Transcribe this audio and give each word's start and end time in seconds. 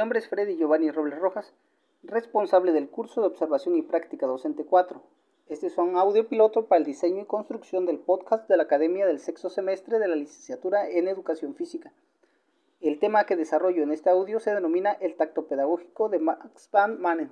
Nombre 0.00 0.18
es 0.18 0.28
Freddy 0.28 0.56
Giovanni 0.56 0.90
Robles 0.90 1.18
Rojas, 1.18 1.52
responsable 2.02 2.72
del 2.72 2.88
curso 2.88 3.20
de 3.20 3.26
Observación 3.26 3.76
y 3.76 3.82
Práctica 3.82 4.26
Docente 4.26 4.64
4. 4.64 5.02
Este 5.50 5.66
es 5.66 5.76
un 5.76 5.94
audio 5.94 6.26
piloto 6.26 6.64
para 6.64 6.78
el 6.78 6.86
diseño 6.86 7.20
y 7.20 7.26
construcción 7.26 7.84
del 7.84 7.98
podcast 7.98 8.48
de 8.48 8.56
la 8.56 8.62
Academia 8.62 9.04
del 9.04 9.18
sexto 9.18 9.50
semestre 9.50 9.98
de 9.98 10.08
la 10.08 10.16
licenciatura 10.16 10.88
en 10.88 11.06
Educación 11.06 11.54
Física. 11.54 11.92
El 12.80 12.98
tema 12.98 13.26
que 13.26 13.36
desarrollo 13.36 13.82
en 13.82 13.92
este 13.92 14.08
audio 14.08 14.40
se 14.40 14.54
denomina 14.54 14.92
el 14.92 15.16
tacto 15.16 15.44
pedagógico 15.48 16.08
de 16.08 16.18
Max 16.18 16.70
van 16.72 16.98
Manen, 16.98 17.30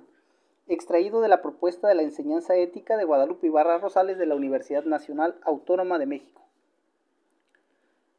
extraído 0.67 1.21
de 1.21 1.27
la 1.27 1.41
propuesta 1.41 1.87
de 1.87 1.95
la 1.95 2.03
enseñanza 2.03 2.55
ética 2.55 2.97
de 2.97 3.05
Guadalupe 3.05 3.47
Ibarra 3.47 3.79
Rosales 3.79 4.19
de 4.19 4.27
la 4.27 4.35
Universidad 4.35 4.83
Nacional 4.83 5.39
Autónoma 5.41 5.97
de 5.97 6.05
México. 6.05 6.43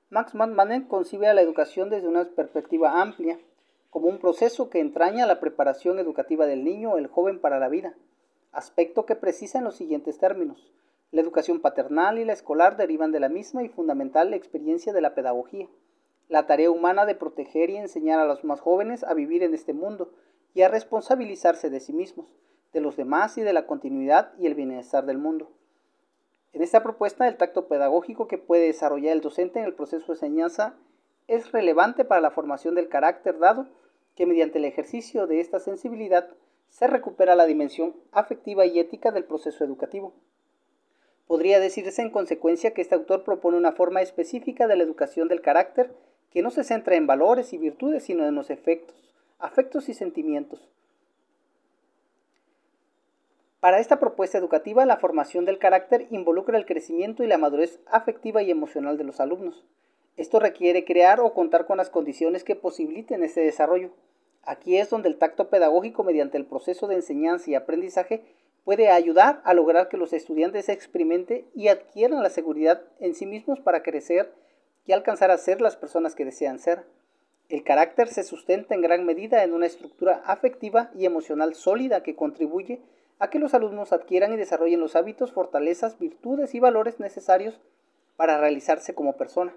Max 0.09 0.33
van 0.33 0.55
Manen 0.55 0.89
concibe 0.89 1.29
a 1.29 1.35
la 1.35 1.41
educación 1.41 1.89
desde 1.89 2.09
una 2.09 2.25
perspectiva 2.25 3.01
amplia, 3.01 3.39
como 3.91 4.09
un 4.09 4.19
proceso 4.19 4.71
que 4.71 4.81
entraña 4.81 5.27
la 5.27 5.41
preparación 5.41 5.99
educativa 5.99 6.47
del 6.47 6.65
niño 6.65 6.93
o 6.93 6.99
el 6.99 7.09
joven 7.09 7.41
para 7.41 7.59
la 7.59 7.69
vida, 7.69 7.95
aspecto 8.53 9.05
que 9.05 9.17
precisa 9.17 9.59
en 9.59 9.65
los 9.65 9.77
siguientes 9.77 10.19
términos. 10.19 10.73
La 11.11 11.21
educación 11.21 11.61
paternal 11.61 12.19
y 12.19 12.25
la 12.25 12.33
escolar 12.33 12.77
derivan 12.77 13.11
de 13.11 13.21
la 13.21 13.29
misma 13.29 13.65
y 13.65 13.69
fundamental 13.69 14.33
experiencia 14.33 14.93
de 14.93 15.01
la 15.01 15.15
pedagogía, 15.15 15.69
la 16.29 16.47
tarea 16.47 16.71
humana 16.71 17.05
de 17.05 17.17
proteger 17.17 17.71
y 17.71 17.77
enseñar 17.77 18.21
a 18.21 18.27
los 18.27 18.45
más 18.45 18.61
jóvenes 18.61 19.03
a 19.03 19.15
vivir 19.15 19.43
en 19.43 19.55
este 19.55 19.73
mundo 19.73 20.13
y 20.55 20.63
a 20.63 20.69
responsabilizarse 20.69 21.69
de 21.69 21.81
sí 21.81 21.93
mismos, 21.93 22.27
de 22.73 22.81
los 22.81 22.97
demás 22.97 23.37
y 23.39 23.43
de 23.43 23.53
la 23.53 23.67
continuidad 23.67 24.33
y 24.39 24.47
el 24.47 24.55
bienestar 24.55 25.07
del 25.07 25.19
mundo. 25.19 25.51
En 26.53 26.63
esta 26.63 26.83
propuesta, 26.83 27.27
el 27.27 27.37
tacto 27.37 27.67
pedagógico 27.67 28.29
que 28.29 28.39
puede 28.39 28.67
desarrollar 28.67 29.13
el 29.13 29.21
docente 29.21 29.59
en 29.59 29.65
el 29.65 29.75
proceso 29.75 30.07
de 30.07 30.13
enseñanza 30.13 30.77
es 31.31 31.53
relevante 31.53 32.05
para 32.05 32.21
la 32.21 32.33
formación 32.33 32.75
del 32.75 32.89
carácter 32.89 33.39
dado 33.39 33.69
que 34.17 34.27
mediante 34.27 34.59
el 34.59 34.65
ejercicio 34.65 35.29
de 35.29 35.41
esta 35.41 35.61
sensibilidad 35.61 36.29
se 36.71 36.89
recupera 36.89 37.37
la 37.37 37.47
dimensión 37.47 37.95
afectiva 38.11 38.67
y 38.67 38.81
ética 38.81 39.13
del 39.13 39.25
proceso 39.25 39.65
educativo. 39.65 40.13
Podría 41.29 41.61
decirse 41.61 42.03
en 42.03 42.11
consecuencia 42.11 42.75
que 42.75 42.83
este 42.83 42.97
autor 42.97 43.23
propone 43.23 43.57
una 43.57 43.71
forma 43.71 44.03
específica 44.03 44.67
de 44.67 44.75
la 44.75 44.83
educación 44.83 45.29
del 45.29 45.41
carácter 45.41 45.95
que 46.33 46.43
no 46.43 46.51
se 46.51 46.65
centra 46.65 46.97
en 46.97 47.07
valores 47.07 47.53
y 47.53 47.59
virtudes, 47.59 48.03
sino 48.03 48.27
en 48.27 48.35
los 48.35 48.51
efectos, 48.51 49.15
afectos 49.39 49.89
y 49.89 49.95
sentimientos. 49.95 50.69
Para 53.61 53.79
esta 53.79 54.01
propuesta 54.01 54.37
educativa, 54.37 54.85
la 54.85 54.97
formación 54.97 55.45
del 55.45 55.59
carácter 55.59 56.09
involucra 56.11 56.59
el 56.59 56.67
crecimiento 56.67 57.23
y 57.23 57.29
la 57.29 57.39
madurez 57.39 57.79
afectiva 57.87 58.43
y 58.43 58.51
emocional 58.51 58.99
de 58.99 59.05
los 59.05 59.21
alumnos. 59.21 59.65
Esto 60.21 60.39
requiere 60.39 60.85
crear 60.85 61.19
o 61.19 61.33
contar 61.33 61.65
con 61.65 61.79
las 61.79 61.89
condiciones 61.89 62.45
que 62.45 62.55
posibiliten 62.55 63.25
ese 63.25 63.41
desarrollo. 63.41 63.89
Aquí 64.43 64.77
es 64.77 64.91
donde 64.91 65.09
el 65.09 65.17
tacto 65.17 65.49
pedagógico 65.49 66.05
mediante 66.05 66.37
el 66.37 66.45
proceso 66.45 66.87
de 66.89 66.97
enseñanza 66.97 67.51
y 67.51 67.55
aprendizaje 67.55 68.23
puede 68.63 68.91
ayudar 68.91 69.41
a 69.45 69.55
lograr 69.55 69.89
que 69.89 69.97
los 69.97 70.13
estudiantes 70.13 70.69
experimenten 70.69 71.47
y 71.55 71.69
adquieran 71.69 72.23
la 72.23 72.29
seguridad 72.29 72.83
en 72.99 73.15
sí 73.15 73.25
mismos 73.25 73.61
para 73.61 73.83
crecer 73.83 74.31
y 74.85 74.93
alcanzar 74.93 75.31
a 75.31 75.39
ser 75.39 75.63
las 75.63 75.77
personas 75.77 76.15
que 76.15 76.27
desean 76.27 76.59
ser. 76.59 76.85
El 77.49 77.65
carácter 77.65 78.09
se 78.09 78.23
sustenta 78.23 78.75
en 78.75 78.83
gran 78.83 79.07
medida 79.07 79.43
en 79.43 79.55
una 79.55 79.65
estructura 79.65 80.23
afectiva 80.27 80.91
y 80.95 81.07
emocional 81.07 81.55
sólida 81.55 82.03
que 82.03 82.15
contribuye 82.15 82.83
a 83.21 83.31
que 83.31 83.39
los 83.39 83.55
alumnos 83.55 83.95
adquieran 83.95 84.35
y 84.35 84.37
desarrollen 84.37 84.81
los 84.81 84.97
hábitos, 84.97 85.33
fortalezas, 85.33 85.99
virtudes 85.99 86.55
y 86.55 86.61
valores 86.61 87.01
necesarios 87.01 87.59
para 88.17 88.39
realizarse 88.39 88.95
como 88.95 89.17
persona. 89.17 89.55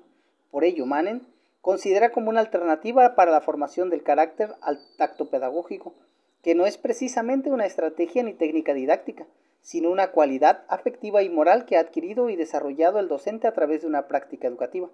Por 0.53 0.66
ello, 0.66 0.86
Manen 0.86 1.25
considera 1.62 2.12
como 2.12 2.30
una 2.30 2.40
alternativa 2.40 3.16
para 3.16 3.31
la 3.31 3.41
formación 3.41 3.90
del 3.90 4.03
carácter 4.03 4.53
al 4.62 4.78
tacto 4.97 5.31
pedagógico, 5.31 5.96
que 6.44 6.53
no 6.53 6.68
es 6.68 6.78
precisamente 6.78 7.50
una 7.50 7.66
estrategia 7.66 8.22
ni 8.22 8.34
técnica 8.34 8.75
didáctica, 8.75 9.25
sino 9.63 9.90
una 9.90 10.12
cualidad 10.12 10.63
afectiva 10.68 11.24
y 11.24 11.30
moral 11.30 11.66
que 11.66 11.75
ha 11.75 11.80
adquirido 11.80 12.30
y 12.30 12.36
desarrollado 12.36 13.00
el 13.00 13.08
docente 13.08 13.47
a 13.47 13.53
través 13.53 13.81
de 13.81 13.88
una 13.88 14.08
práctica 14.08 14.47
educativa. 14.47 14.92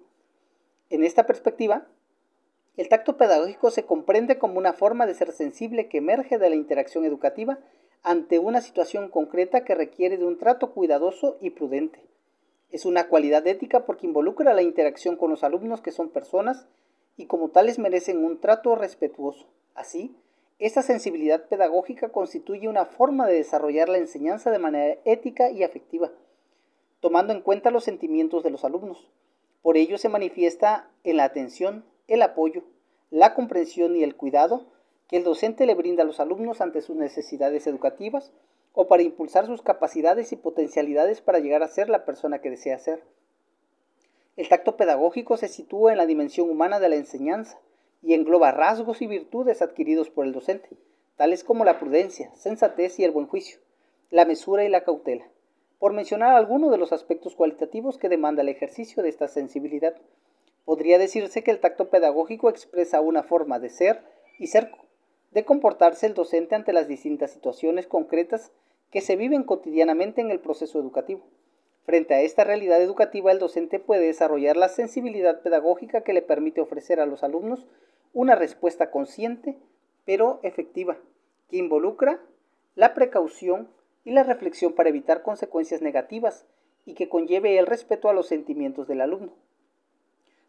En 0.88 1.04
esta 1.04 1.26
perspectiva, 1.26 1.86
el 2.78 2.88
tacto 2.88 3.18
pedagógico 3.18 3.70
se 3.70 3.84
comprende 3.84 4.38
como 4.38 4.56
una 4.56 4.72
forma 4.72 5.04
de 5.04 5.12
ser 5.12 5.30
sensible 5.30 5.88
que 5.88 5.98
emerge 5.98 6.38
de 6.38 6.48
la 6.48 6.56
interacción 6.56 7.04
educativa 7.04 7.58
ante 8.02 8.38
una 8.38 8.62
situación 8.62 9.10
concreta 9.10 9.62
que 9.62 9.74
requiere 9.74 10.16
de 10.16 10.24
un 10.24 10.38
trato 10.38 10.72
cuidadoso 10.72 11.36
y 11.42 11.50
prudente. 11.50 12.00
Es 12.70 12.84
una 12.84 13.08
cualidad 13.08 13.46
ética 13.46 13.84
porque 13.84 14.06
involucra 14.06 14.54
la 14.54 14.62
interacción 14.62 15.16
con 15.16 15.30
los 15.30 15.42
alumnos 15.42 15.80
que 15.80 15.90
son 15.90 16.08
personas 16.08 16.66
y 17.16 17.26
como 17.26 17.50
tales 17.50 17.78
merecen 17.78 18.24
un 18.24 18.40
trato 18.40 18.76
respetuoso. 18.76 19.46
Así, 19.74 20.14
esta 20.60 20.82
sensibilidad 20.82 21.48
pedagógica 21.48 22.10
constituye 22.10 22.68
una 22.68 22.84
forma 22.84 23.26
de 23.26 23.34
desarrollar 23.34 23.88
la 23.88 23.98
enseñanza 23.98 24.50
de 24.50 24.58
manera 24.58 25.00
ética 25.04 25.50
y 25.50 25.64
afectiva, 25.64 26.12
tomando 27.00 27.32
en 27.32 27.40
cuenta 27.40 27.70
los 27.70 27.84
sentimientos 27.84 28.44
de 28.44 28.50
los 28.50 28.64
alumnos. 28.64 29.10
Por 29.62 29.76
ello 29.76 29.98
se 29.98 30.08
manifiesta 30.08 30.90
en 31.02 31.16
la 31.16 31.24
atención, 31.24 31.84
el 32.08 32.22
apoyo, 32.22 32.62
la 33.10 33.34
comprensión 33.34 33.96
y 33.96 34.04
el 34.04 34.16
cuidado 34.16 34.66
que 35.08 35.16
el 35.16 35.24
docente 35.24 35.66
le 35.66 35.74
brinda 35.74 36.04
a 36.04 36.06
los 36.06 36.20
alumnos 36.20 36.60
ante 36.60 36.82
sus 36.82 36.94
necesidades 36.94 37.66
educativas 37.66 38.32
o 38.72 38.86
para 38.86 39.02
impulsar 39.02 39.46
sus 39.46 39.62
capacidades 39.62 40.32
y 40.32 40.36
potencialidades 40.36 41.20
para 41.20 41.40
llegar 41.40 41.62
a 41.62 41.68
ser 41.68 41.88
la 41.88 42.04
persona 42.04 42.40
que 42.40 42.50
desea 42.50 42.78
ser. 42.78 43.02
El 44.36 44.48
tacto 44.48 44.76
pedagógico 44.76 45.36
se 45.36 45.48
sitúa 45.48 45.92
en 45.92 45.98
la 45.98 46.06
dimensión 46.06 46.48
humana 46.48 46.80
de 46.80 46.88
la 46.88 46.96
enseñanza 46.96 47.58
y 48.02 48.14
engloba 48.14 48.52
rasgos 48.52 49.02
y 49.02 49.06
virtudes 49.06 49.60
adquiridos 49.60 50.08
por 50.08 50.24
el 50.24 50.32
docente, 50.32 50.70
tales 51.16 51.44
como 51.44 51.64
la 51.64 51.78
prudencia, 51.78 52.32
sensatez 52.34 52.98
y 52.98 53.04
el 53.04 53.10
buen 53.10 53.26
juicio, 53.26 53.58
la 54.10 54.24
mesura 54.24 54.64
y 54.64 54.68
la 54.68 54.84
cautela, 54.84 55.26
por 55.78 55.92
mencionar 55.92 56.34
algunos 56.34 56.70
de 56.70 56.78
los 56.78 56.92
aspectos 56.92 57.34
cualitativos 57.34 57.98
que 57.98 58.08
demanda 58.08 58.42
el 58.42 58.48
ejercicio 58.48 59.02
de 59.02 59.08
esta 59.08 59.28
sensibilidad. 59.28 59.94
Podría 60.64 60.98
decirse 60.98 61.42
que 61.42 61.50
el 61.50 61.60
tacto 61.60 61.90
pedagógico 61.90 62.48
expresa 62.48 63.00
una 63.00 63.22
forma 63.22 63.58
de 63.58 63.68
ser 63.68 64.02
y 64.38 64.46
ser 64.46 64.70
de 65.30 65.44
comportarse 65.44 66.06
el 66.06 66.14
docente 66.14 66.54
ante 66.54 66.72
las 66.72 66.88
distintas 66.88 67.30
situaciones 67.30 67.86
concretas 67.86 68.52
que 68.90 69.00
se 69.00 69.16
viven 69.16 69.44
cotidianamente 69.44 70.20
en 70.20 70.30
el 70.30 70.40
proceso 70.40 70.78
educativo. 70.78 71.22
Frente 71.84 72.14
a 72.14 72.20
esta 72.20 72.44
realidad 72.44 72.80
educativa, 72.82 73.32
el 73.32 73.38
docente 73.38 73.78
puede 73.78 74.06
desarrollar 74.06 74.56
la 74.56 74.68
sensibilidad 74.68 75.40
pedagógica 75.42 76.02
que 76.02 76.12
le 76.12 76.22
permite 76.22 76.60
ofrecer 76.60 77.00
a 77.00 77.06
los 77.06 77.22
alumnos 77.22 77.66
una 78.12 78.34
respuesta 78.34 78.90
consciente, 78.90 79.56
pero 80.04 80.40
efectiva, 80.42 80.98
que 81.48 81.56
involucra 81.56 82.20
la 82.74 82.94
precaución 82.94 83.68
y 84.04 84.12
la 84.12 84.24
reflexión 84.24 84.72
para 84.72 84.88
evitar 84.88 85.22
consecuencias 85.22 85.82
negativas 85.82 86.46
y 86.84 86.94
que 86.94 87.08
conlleve 87.08 87.58
el 87.58 87.66
respeto 87.66 88.08
a 88.08 88.12
los 88.12 88.26
sentimientos 88.26 88.88
del 88.88 89.00
alumno. 89.00 89.32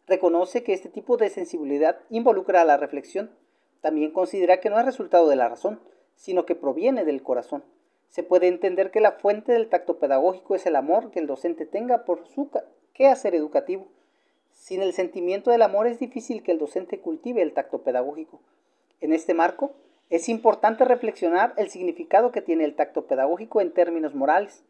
Reconoce 0.08 0.64
que 0.64 0.74
este 0.74 0.90
tipo 0.90 1.18
de 1.18 1.30
sensibilidad 1.30 2.00
involucra 2.10 2.62
a 2.62 2.66
la 2.66 2.78
reflexión, 2.78 3.32
también 3.82 4.12
considera 4.12 4.60
que 4.60 4.70
no 4.70 4.80
es 4.80 4.86
resultado 4.86 5.28
de 5.28 5.36
la 5.36 5.50
razón, 5.50 5.80
sino 6.16 6.46
que 6.46 6.56
proviene 6.56 7.04
del 7.04 7.24
corazón. 7.24 7.64
Se 8.10 8.24
puede 8.24 8.48
entender 8.48 8.92
que 8.92 9.02
la 9.02 9.14
fuente 9.14 9.54
del 9.54 9.70
tacto 9.70 9.98
pedagógico 9.98 10.56
es 10.56 10.66
el 10.66 10.76
amor 10.76 11.12
que 11.12 11.20
el 11.20 11.28
docente 11.28 11.66
tenga 11.66 12.06
por 12.06 12.28
su 12.28 12.50
quehacer 12.94 13.36
educativo. 13.36 13.88
Sin 14.52 14.82
el 14.82 14.94
sentimiento 14.94 15.50
del 15.50 15.62
amor 15.62 15.88
es 15.88 16.00
difícil 16.00 16.44
que 16.44 16.52
el 16.52 16.60
docente 16.60 17.00
cultive 17.00 17.42
el 17.42 17.54
tacto 17.54 17.82
pedagógico. 17.82 18.40
En 19.00 19.14
este 19.14 19.34
marco, 19.34 19.72
es 20.12 20.28
importante 20.28 20.84
reflexionar 20.84 21.54
el 21.56 21.70
significado 21.70 22.32
que 22.34 22.42
tiene 22.42 22.66
el 22.66 22.76
tacto 22.76 23.08
pedagógico 23.08 23.62
en 23.62 23.72
términos 23.72 24.14
morales, 24.14 24.64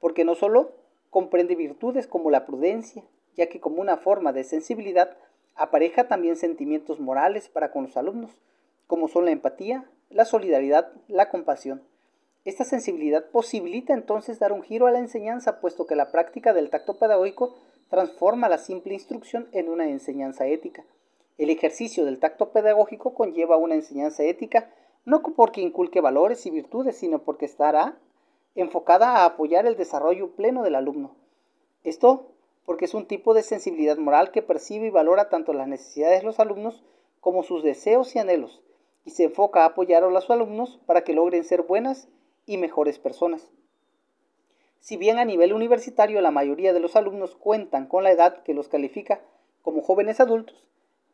porque 0.00 0.24
no 0.24 0.34
solo 0.34 0.72
comprende 1.10 1.54
virtudes 1.54 2.08
como 2.08 2.30
la 2.30 2.44
prudencia, 2.44 3.04
ya 3.36 3.48
que 3.48 3.60
como 3.60 3.80
una 3.80 3.96
forma 3.96 4.32
de 4.32 4.42
sensibilidad 4.42 5.16
apareja 5.54 6.08
también 6.08 6.36
sentimientos 6.36 6.98
morales 6.98 7.48
para 7.48 7.70
con 7.70 7.84
los 7.84 7.96
alumnos, 7.96 8.32
como 8.88 9.06
son 9.06 9.26
la 9.26 9.30
empatía, 9.30 9.84
la 10.10 10.24
solidaridad, 10.24 10.90
la 11.06 11.28
compasión. 11.28 11.82
Esta 12.44 12.64
sensibilidad 12.64 13.26
posibilita 13.26 13.94
entonces 13.94 14.40
dar 14.40 14.52
un 14.52 14.62
giro 14.62 14.86
a 14.86 14.90
la 14.90 14.98
enseñanza, 14.98 15.60
puesto 15.60 15.86
que 15.86 15.94
la 15.94 16.10
práctica 16.10 16.54
del 16.54 16.70
tacto 16.70 16.98
pedagógico 16.98 17.54
transforma 17.90 18.48
la 18.48 18.58
simple 18.58 18.94
instrucción 18.94 19.46
en 19.52 19.68
una 19.68 19.88
enseñanza 19.88 20.46
ética. 20.46 20.84
El 21.36 21.50
ejercicio 21.50 22.04
del 22.04 22.18
tacto 22.18 22.48
pedagógico 22.48 23.14
conlleva 23.14 23.56
una 23.56 23.74
enseñanza 23.74 24.24
ética 24.24 24.70
no 25.04 25.22
porque 25.22 25.60
inculque 25.60 26.00
valores 26.00 26.44
y 26.46 26.50
virtudes, 26.50 26.96
sino 26.96 27.20
porque 27.20 27.44
estará 27.44 27.98
enfocada 28.54 29.18
a 29.18 29.24
apoyar 29.24 29.66
el 29.66 29.76
desarrollo 29.76 30.30
pleno 30.30 30.62
del 30.62 30.74
alumno. 30.74 31.14
Esto 31.84 32.26
porque 32.64 32.86
es 32.86 32.94
un 32.94 33.06
tipo 33.06 33.32
de 33.32 33.42
sensibilidad 33.42 33.96
moral 33.96 34.30
que 34.30 34.42
percibe 34.42 34.88
y 34.88 34.90
valora 34.90 35.28
tanto 35.28 35.52
las 35.52 35.68
necesidades 35.68 36.20
de 36.20 36.26
los 36.26 36.40
alumnos 36.40 36.82
como 37.20 37.42
sus 37.42 37.62
deseos 37.62 38.14
y 38.14 38.18
anhelos, 38.18 38.60
y 39.04 39.10
se 39.10 39.24
enfoca 39.24 39.62
a 39.62 39.66
apoyar 39.66 40.04
a 40.04 40.10
los 40.10 40.30
alumnos 40.30 40.78
para 40.86 41.02
que 41.02 41.14
logren 41.14 41.44
ser 41.44 41.62
buenas 41.62 42.08
y 42.46 42.56
mejores 42.58 42.98
personas. 42.98 43.50
Si 44.80 44.96
bien 44.96 45.18
a 45.18 45.24
nivel 45.24 45.52
universitario 45.52 46.20
la 46.20 46.30
mayoría 46.30 46.72
de 46.72 46.80
los 46.80 46.96
alumnos 46.96 47.34
cuentan 47.34 47.86
con 47.86 48.04
la 48.04 48.12
edad 48.12 48.42
que 48.42 48.54
los 48.54 48.68
califica 48.68 49.20
como 49.62 49.82
jóvenes 49.82 50.20
adultos, 50.20 50.64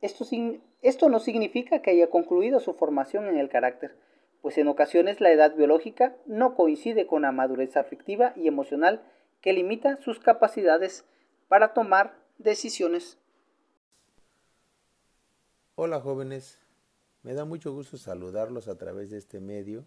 Esto, 0.00 1.08
no 1.08 1.18
significa 1.18 1.80
que 1.80 1.90
haya 1.90 2.10
concluido 2.10 2.60
su 2.60 2.74
formación 2.74 3.26
en 3.26 3.38
el 3.38 3.48
carácter, 3.48 3.96
pues 4.42 4.58
en 4.58 4.68
ocasiones 4.68 5.20
la 5.20 5.32
edad 5.32 5.54
biológica 5.54 6.14
no 6.26 6.54
coincide 6.54 7.06
con 7.06 7.22
la 7.22 7.32
madurez 7.32 7.76
afectiva 7.78 8.34
y 8.36 8.46
emocional 8.46 9.02
que 9.40 9.54
limita 9.54 9.96
sus 10.02 10.20
capacidades 10.20 11.06
para 11.48 11.72
tomar 11.72 12.14
decisiones. 12.36 13.18
Hola 15.74 16.00
jóvenes, 16.00 16.60
me 17.24 17.32
da 17.32 17.46
mucho 17.46 17.72
gusto 17.72 17.96
saludarlos 17.96 18.68
a 18.68 18.76
través 18.76 19.10
de 19.10 19.16
este 19.16 19.40
medio 19.40 19.86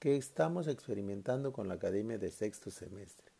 que 0.00 0.16
estamos 0.16 0.66
experimentando 0.66 1.52
con 1.52 1.68
la 1.68 1.74
Academia 1.74 2.18
de 2.18 2.30
Sexto 2.32 2.72
Semestre. 2.72 3.30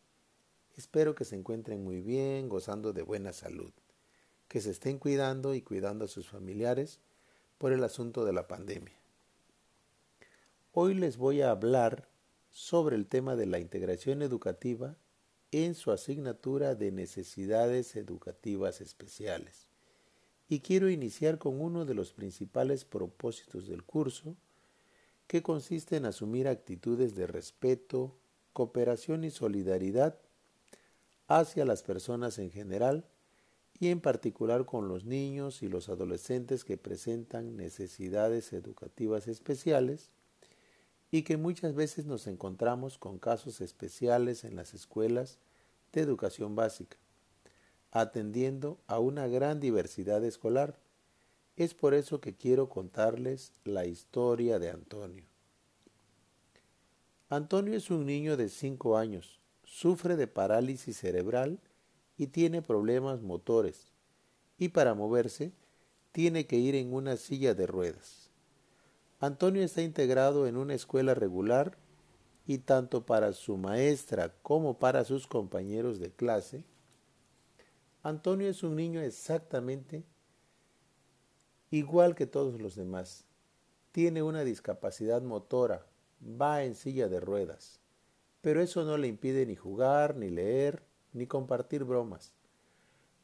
Espero 0.76 1.16
que 1.16 1.24
se 1.24 1.34
encuentren 1.34 1.82
muy 1.82 2.00
bien, 2.00 2.48
gozando 2.48 2.92
de 2.92 3.02
buena 3.02 3.32
salud, 3.32 3.72
que 4.46 4.60
se 4.60 4.70
estén 4.70 4.98
cuidando 4.98 5.54
y 5.54 5.60
cuidando 5.60 6.04
a 6.04 6.08
sus 6.08 6.28
familiares 6.28 7.00
por 7.58 7.72
el 7.72 7.82
asunto 7.82 8.24
de 8.24 8.32
la 8.32 8.46
pandemia. 8.46 8.94
Hoy 10.72 10.94
les 10.94 11.16
voy 11.16 11.42
a 11.42 11.50
hablar 11.50 12.08
sobre 12.50 12.94
el 12.94 13.06
tema 13.08 13.34
de 13.34 13.46
la 13.46 13.58
integración 13.58 14.22
educativa 14.22 14.96
en 15.50 15.74
su 15.74 15.90
asignatura 15.90 16.76
de 16.76 16.92
necesidades 16.92 17.96
educativas 17.96 18.80
especiales. 18.80 19.69
Y 20.50 20.60
quiero 20.60 20.90
iniciar 20.90 21.38
con 21.38 21.60
uno 21.60 21.84
de 21.84 21.94
los 21.94 22.12
principales 22.12 22.84
propósitos 22.84 23.68
del 23.68 23.84
curso, 23.84 24.34
que 25.28 25.44
consiste 25.44 25.96
en 25.96 26.06
asumir 26.06 26.48
actitudes 26.48 27.14
de 27.14 27.28
respeto, 27.28 28.16
cooperación 28.52 29.22
y 29.22 29.30
solidaridad 29.30 30.18
hacia 31.28 31.64
las 31.64 31.84
personas 31.84 32.40
en 32.40 32.50
general 32.50 33.04
y 33.78 33.90
en 33.90 34.00
particular 34.00 34.66
con 34.66 34.88
los 34.88 35.04
niños 35.04 35.62
y 35.62 35.68
los 35.68 35.88
adolescentes 35.88 36.64
que 36.64 36.76
presentan 36.76 37.56
necesidades 37.56 38.52
educativas 38.52 39.28
especiales 39.28 40.10
y 41.12 41.22
que 41.22 41.36
muchas 41.36 41.76
veces 41.76 42.06
nos 42.06 42.26
encontramos 42.26 42.98
con 42.98 43.20
casos 43.20 43.60
especiales 43.60 44.42
en 44.42 44.56
las 44.56 44.74
escuelas 44.74 45.38
de 45.92 46.00
educación 46.00 46.56
básica, 46.56 46.96
atendiendo 47.92 48.78
a 48.86 48.98
una 48.98 49.26
gran 49.26 49.60
diversidad 49.60 50.24
escolar. 50.24 50.78
Es 51.56 51.74
por 51.74 51.94
eso 51.94 52.20
que 52.20 52.34
quiero 52.34 52.68
contarles 52.68 53.52
la 53.64 53.86
historia 53.86 54.58
de 54.58 54.70
Antonio. 54.70 55.24
Antonio 57.28 57.76
es 57.76 57.90
un 57.90 58.06
niño 58.06 58.36
de 58.36 58.48
5 58.48 58.96
años, 58.96 59.40
sufre 59.64 60.16
de 60.16 60.26
parálisis 60.26 60.96
cerebral 60.96 61.60
y 62.16 62.26
tiene 62.26 62.60
problemas 62.60 63.22
motores, 63.22 63.92
y 64.58 64.68
para 64.70 64.94
moverse 64.94 65.52
tiene 66.12 66.46
que 66.46 66.56
ir 66.56 66.74
en 66.74 66.92
una 66.92 67.16
silla 67.16 67.54
de 67.54 67.66
ruedas. 67.66 68.30
Antonio 69.20 69.62
está 69.62 69.82
integrado 69.82 70.46
en 70.46 70.56
una 70.56 70.74
escuela 70.74 71.14
regular 71.14 71.76
y 72.46 72.58
tanto 72.58 73.06
para 73.06 73.32
su 73.32 73.56
maestra 73.56 74.34
como 74.42 74.78
para 74.78 75.04
sus 75.04 75.26
compañeros 75.26 76.00
de 76.00 76.10
clase, 76.10 76.64
Antonio 78.02 78.48
es 78.48 78.62
un 78.62 78.76
niño 78.76 79.02
exactamente 79.02 80.04
igual 81.70 82.14
que 82.14 82.26
todos 82.26 82.58
los 82.58 82.74
demás. 82.74 83.26
Tiene 83.92 84.22
una 84.22 84.42
discapacidad 84.42 85.20
motora, 85.20 85.86
va 86.22 86.64
en 86.64 86.74
silla 86.74 87.08
de 87.08 87.20
ruedas, 87.20 87.78
pero 88.40 88.62
eso 88.62 88.84
no 88.84 88.96
le 88.96 89.06
impide 89.06 89.44
ni 89.44 89.54
jugar, 89.54 90.16
ni 90.16 90.30
leer, 90.30 90.82
ni 91.12 91.26
compartir 91.26 91.84
bromas. 91.84 92.32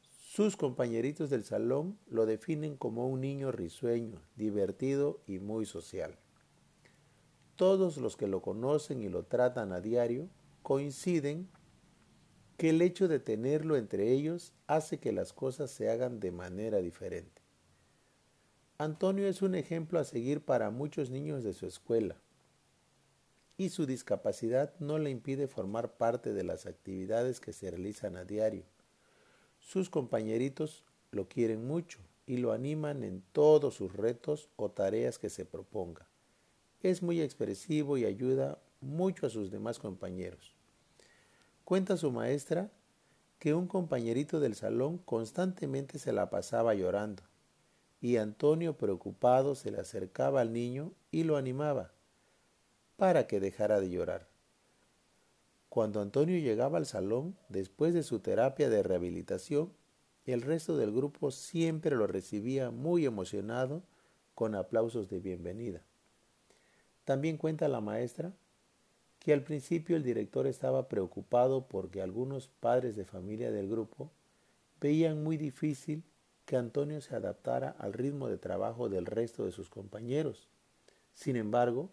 Sus 0.02 0.58
compañeritos 0.58 1.30
del 1.30 1.44
salón 1.44 1.98
lo 2.06 2.26
definen 2.26 2.76
como 2.76 3.08
un 3.08 3.22
niño 3.22 3.52
risueño, 3.52 4.20
divertido 4.34 5.22
y 5.26 5.38
muy 5.38 5.64
social. 5.64 6.18
Todos 7.54 7.96
los 7.96 8.18
que 8.18 8.26
lo 8.26 8.42
conocen 8.42 9.02
y 9.02 9.08
lo 9.08 9.24
tratan 9.24 9.72
a 9.72 9.80
diario 9.80 10.28
coinciden 10.62 11.48
que 12.56 12.70
el 12.70 12.82
hecho 12.82 13.08
de 13.08 13.18
tenerlo 13.18 13.76
entre 13.76 14.12
ellos 14.12 14.52
hace 14.66 14.98
que 14.98 15.12
las 15.12 15.32
cosas 15.32 15.70
se 15.70 15.90
hagan 15.90 16.20
de 16.20 16.32
manera 16.32 16.78
diferente. 16.78 17.42
Antonio 18.78 19.26
es 19.26 19.42
un 19.42 19.54
ejemplo 19.54 19.98
a 19.98 20.04
seguir 20.04 20.40
para 20.40 20.70
muchos 20.70 21.10
niños 21.10 21.44
de 21.44 21.52
su 21.52 21.66
escuela 21.66 22.16
y 23.58 23.70
su 23.70 23.86
discapacidad 23.86 24.74
no 24.80 24.98
le 24.98 25.10
impide 25.10 25.48
formar 25.48 25.96
parte 25.96 26.32
de 26.34 26.44
las 26.44 26.66
actividades 26.66 27.40
que 27.40 27.52
se 27.52 27.70
realizan 27.70 28.16
a 28.16 28.24
diario 28.24 28.64
sus 29.66 29.90
compañeritos 29.90 30.84
lo 31.10 31.28
quieren 31.28 31.66
mucho 31.66 31.98
y 32.26 32.36
lo 32.36 32.52
animan 32.52 33.02
en 33.02 33.22
todos 33.32 33.74
sus 33.74 33.92
retos 33.92 34.48
o 34.56 34.70
tareas 34.70 35.18
que 35.18 35.30
se 35.30 35.44
proponga. 35.44 36.08
Es 36.82 37.02
muy 37.02 37.20
expresivo 37.20 37.96
y 37.98 38.04
ayuda 38.04 38.62
mucho 38.80 39.26
a 39.26 39.30
sus 39.30 39.50
demás 39.50 39.78
compañeros. 39.78 40.55
Cuenta 41.66 41.96
su 41.96 42.12
maestra 42.12 42.70
que 43.40 43.52
un 43.52 43.66
compañerito 43.66 44.38
del 44.38 44.54
salón 44.54 44.98
constantemente 44.98 45.98
se 45.98 46.12
la 46.12 46.30
pasaba 46.30 46.74
llorando, 46.74 47.24
y 48.00 48.18
Antonio 48.18 48.76
preocupado 48.76 49.56
se 49.56 49.72
le 49.72 49.80
acercaba 49.80 50.42
al 50.42 50.52
niño 50.52 50.92
y 51.10 51.24
lo 51.24 51.36
animaba 51.36 51.90
para 52.94 53.26
que 53.26 53.40
dejara 53.40 53.80
de 53.80 53.90
llorar. 53.90 54.28
Cuando 55.68 56.00
Antonio 56.00 56.38
llegaba 56.38 56.78
al 56.78 56.86
salón, 56.86 57.36
después 57.48 57.94
de 57.94 58.04
su 58.04 58.20
terapia 58.20 58.70
de 58.70 58.84
rehabilitación, 58.84 59.72
el 60.24 60.42
resto 60.42 60.76
del 60.76 60.92
grupo 60.92 61.32
siempre 61.32 61.96
lo 61.96 62.06
recibía 62.06 62.70
muy 62.70 63.06
emocionado 63.06 63.82
con 64.36 64.54
aplausos 64.54 65.08
de 65.10 65.18
bienvenida. 65.18 65.82
También 67.04 67.36
cuenta 67.36 67.66
la 67.66 67.80
maestra 67.80 68.32
que 69.26 69.32
al 69.32 69.42
principio 69.42 69.96
el 69.96 70.04
director 70.04 70.46
estaba 70.46 70.88
preocupado 70.88 71.66
porque 71.66 72.00
algunos 72.00 72.46
padres 72.46 72.94
de 72.94 73.04
familia 73.04 73.50
del 73.50 73.68
grupo 73.68 74.12
veían 74.80 75.24
muy 75.24 75.36
difícil 75.36 76.04
que 76.44 76.54
Antonio 76.54 77.00
se 77.00 77.16
adaptara 77.16 77.70
al 77.70 77.92
ritmo 77.92 78.28
de 78.28 78.38
trabajo 78.38 78.88
del 78.88 79.04
resto 79.04 79.44
de 79.44 79.50
sus 79.50 79.68
compañeros. 79.68 80.46
Sin 81.12 81.34
embargo, 81.34 81.90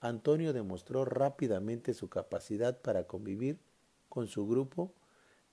Antonio 0.00 0.52
demostró 0.52 1.04
rápidamente 1.04 1.94
su 1.94 2.08
capacidad 2.08 2.82
para 2.82 3.04
convivir 3.04 3.60
con 4.08 4.26
su 4.26 4.44
grupo, 4.48 4.92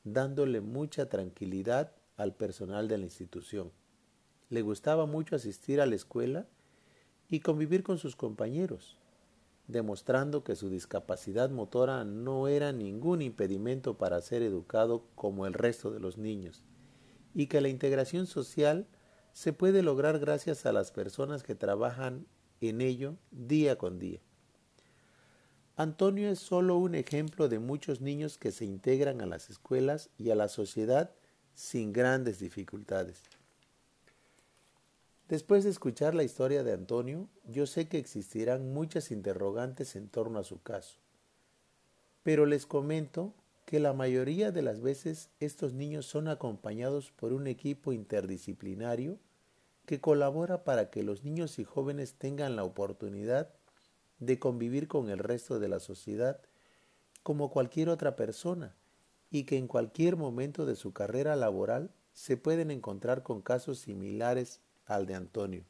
dándole 0.03 0.61
mucha 0.61 1.09
tranquilidad 1.09 1.91
al 2.17 2.33
personal 2.33 2.87
de 2.87 2.97
la 2.97 3.05
institución. 3.05 3.71
Le 4.49 4.63
gustaba 4.63 5.05
mucho 5.05 5.35
asistir 5.35 5.79
a 5.79 5.85
la 5.85 5.93
escuela 5.93 6.47
y 7.29 7.41
convivir 7.41 7.83
con 7.83 7.99
sus 7.99 8.15
compañeros, 8.15 8.97
demostrando 9.67 10.43
que 10.43 10.55
su 10.55 10.69
discapacidad 10.69 11.49
motora 11.49 12.03
no 12.03 12.47
era 12.47 12.71
ningún 12.71 13.21
impedimento 13.21 13.97
para 13.97 14.21
ser 14.21 14.41
educado 14.41 15.05
como 15.15 15.45
el 15.45 15.53
resto 15.53 15.91
de 15.91 15.99
los 15.99 16.17
niños, 16.17 16.63
y 17.33 17.47
que 17.47 17.61
la 17.61 17.69
integración 17.69 18.27
social 18.27 18.87
se 19.31 19.53
puede 19.53 19.81
lograr 19.81 20.19
gracias 20.19 20.65
a 20.65 20.73
las 20.73 20.91
personas 20.91 21.43
que 21.43 21.55
trabajan 21.55 22.27
en 22.61 22.81
ello 22.81 23.15
día 23.31 23.77
con 23.77 23.99
día. 23.99 24.19
Antonio 25.75 26.29
es 26.29 26.39
solo 26.39 26.77
un 26.77 26.93
ejemplo 26.93 27.49
de 27.49 27.57
muchos 27.57 27.99
niños 27.99 28.37
que 28.37 28.51
se 28.51 28.65
integran 28.65 29.21
a 29.21 29.25
las 29.25 29.49
escuelas 29.49 30.11
y 30.19 30.29
a 30.29 30.35
la 30.35 30.47
sociedad 30.47 31.11
sin 31.55 31.93
grandes 31.93 32.39
dificultades. 32.39 33.23
Después 35.29 35.63
de 35.63 35.69
escuchar 35.69 36.15
la 36.15 36.23
historia 36.23 36.63
de 36.63 36.73
Antonio, 36.73 37.29
yo 37.45 37.65
sé 37.65 37.87
que 37.87 37.97
existirán 37.97 38.73
muchas 38.73 39.09
interrogantes 39.09 39.95
en 39.95 40.09
torno 40.09 40.39
a 40.39 40.43
su 40.43 40.61
caso. 40.61 40.99
Pero 42.23 42.45
les 42.45 42.65
comento 42.65 43.33
que 43.65 43.79
la 43.79 43.93
mayoría 43.93 44.51
de 44.51 44.61
las 44.61 44.81
veces 44.81 45.29
estos 45.39 45.73
niños 45.73 46.05
son 46.05 46.27
acompañados 46.27 47.11
por 47.11 47.31
un 47.31 47.47
equipo 47.47 47.93
interdisciplinario 47.93 49.17
que 49.85 50.01
colabora 50.01 50.63
para 50.63 50.89
que 50.89 51.03
los 51.03 51.23
niños 51.23 51.57
y 51.59 51.63
jóvenes 51.63 52.15
tengan 52.15 52.55
la 52.55 52.63
oportunidad 52.63 53.49
de 54.19 54.39
convivir 54.39 54.87
con 54.87 55.09
el 55.09 55.19
resto 55.19 55.59
de 55.59 55.69
la 55.69 55.79
sociedad 55.79 56.41
como 57.23 57.49
cualquier 57.49 57.89
otra 57.89 58.15
persona 58.15 58.75
y 59.31 59.45
que 59.45 59.57
en 59.57 59.67
cualquier 59.67 60.17
momento 60.17 60.65
de 60.65 60.75
su 60.75 60.93
carrera 60.93 61.35
laboral 61.35 61.91
se 62.11 62.37
pueden 62.37 62.69
encontrar 62.69 63.23
con 63.23 63.41
casos 63.41 63.79
similares 63.79 64.61
al 64.85 65.05
de 65.05 65.15
Antonio. 65.15 65.63